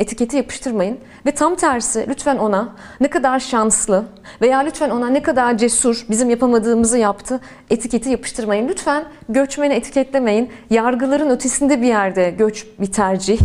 [0.00, 0.98] etiketi yapıştırmayın.
[1.26, 2.68] Ve tam tersi lütfen ona
[3.00, 4.04] ne kadar şanslı
[4.40, 7.40] veya lütfen ona ne kadar cesur bizim yapamadığımızı yaptı
[7.70, 8.68] etiketi yapıştırmayın.
[8.68, 10.50] Lütfen göçmeni etiketlemeyin.
[10.70, 13.40] Yargıların ötesinde bir yerde göç bir tercih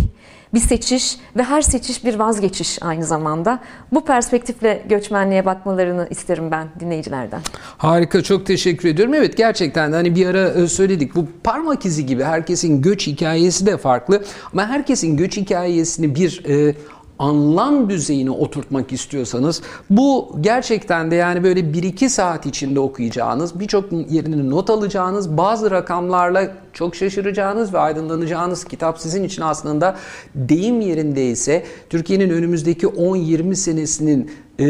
[0.53, 3.59] bir seçiş ve her seçiş bir vazgeçiş aynı zamanda.
[3.91, 7.41] Bu perspektifle göçmenliğe bakmalarını isterim ben dinleyicilerden.
[7.77, 9.13] Harika çok teşekkür ediyorum.
[9.13, 13.77] Evet gerçekten hani bir ara e, söyledik bu parmak izi gibi herkesin göç hikayesi de
[13.77, 14.23] farklı
[14.53, 16.75] ama herkesin göç hikayesini bir e,
[17.19, 24.49] anlam düzeyine oturtmak istiyorsanız bu gerçekten de yani böyle 1-2 saat içinde okuyacağınız birçok yerini
[24.49, 29.95] not alacağınız bazı rakamlarla çok şaşıracağınız ve aydınlanacağınız kitap sizin için aslında
[30.35, 34.65] deyim yerindeyse Türkiye'nin önümüzdeki 10-20 senesinin e,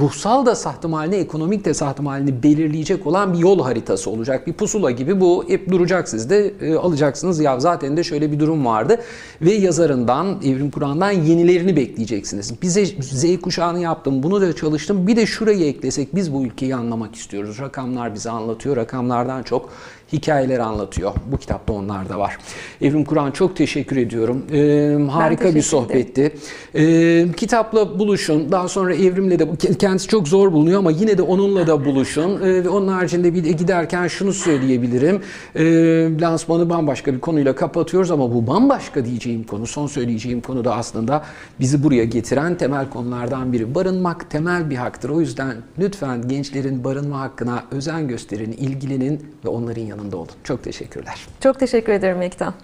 [0.00, 4.46] ruhsal da sahtım halini, ekonomik de sahtım halini belirleyecek olan bir yol haritası olacak.
[4.46, 7.40] Bir pusula gibi bu hep duracak sizde e, alacaksınız.
[7.40, 9.00] Ya zaten de şöyle bir durum vardı
[9.42, 12.62] ve yazarından, Evrim Kur'an'dan yenilerini bekleyeceksiniz.
[12.62, 15.06] Bize Z kuşağını yaptım, bunu da çalıştım.
[15.06, 17.58] Bir de şurayı eklesek biz bu ülkeyi anlamak istiyoruz.
[17.60, 18.76] Rakamlar bize anlatıyor.
[18.76, 19.68] Rakamlardan çok
[20.12, 21.12] hikayeler anlatıyor.
[21.32, 22.38] Bu kitapta onlar da var.
[22.82, 24.42] Evrim Kur'an çok teşekkür ediyorum.
[24.52, 26.32] Ee, harika bir teşekkür sohbetti.
[26.74, 28.52] Ee, kitapla buluşun.
[28.52, 29.48] Daha sonra Evrim'le de
[29.78, 32.42] kendisi çok zor bulunuyor ama yine de onunla da buluşun.
[32.42, 35.20] Ee, ve onun haricinde bir de giderken şunu söyleyebilirim.
[35.56, 40.76] Ee, lansmanı bambaşka bir konuyla kapatıyoruz ama bu bambaşka diyeceğim konu, son söyleyeceğim konu da
[40.76, 41.24] aslında
[41.60, 43.74] bizi buraya getiren temel konulardan biri.
[43.74, 45.10] Barınmak temel bir haktır.
[45.10, 50.28] O yüzden lütfen gençlerin barınma hakkına özen gösterin, ilgilenin ve onların yanında olun.
[50.44, 51.26] Çok teşekkürler.
[51.40, 52.54] Çok teşekkür ederim Ekta.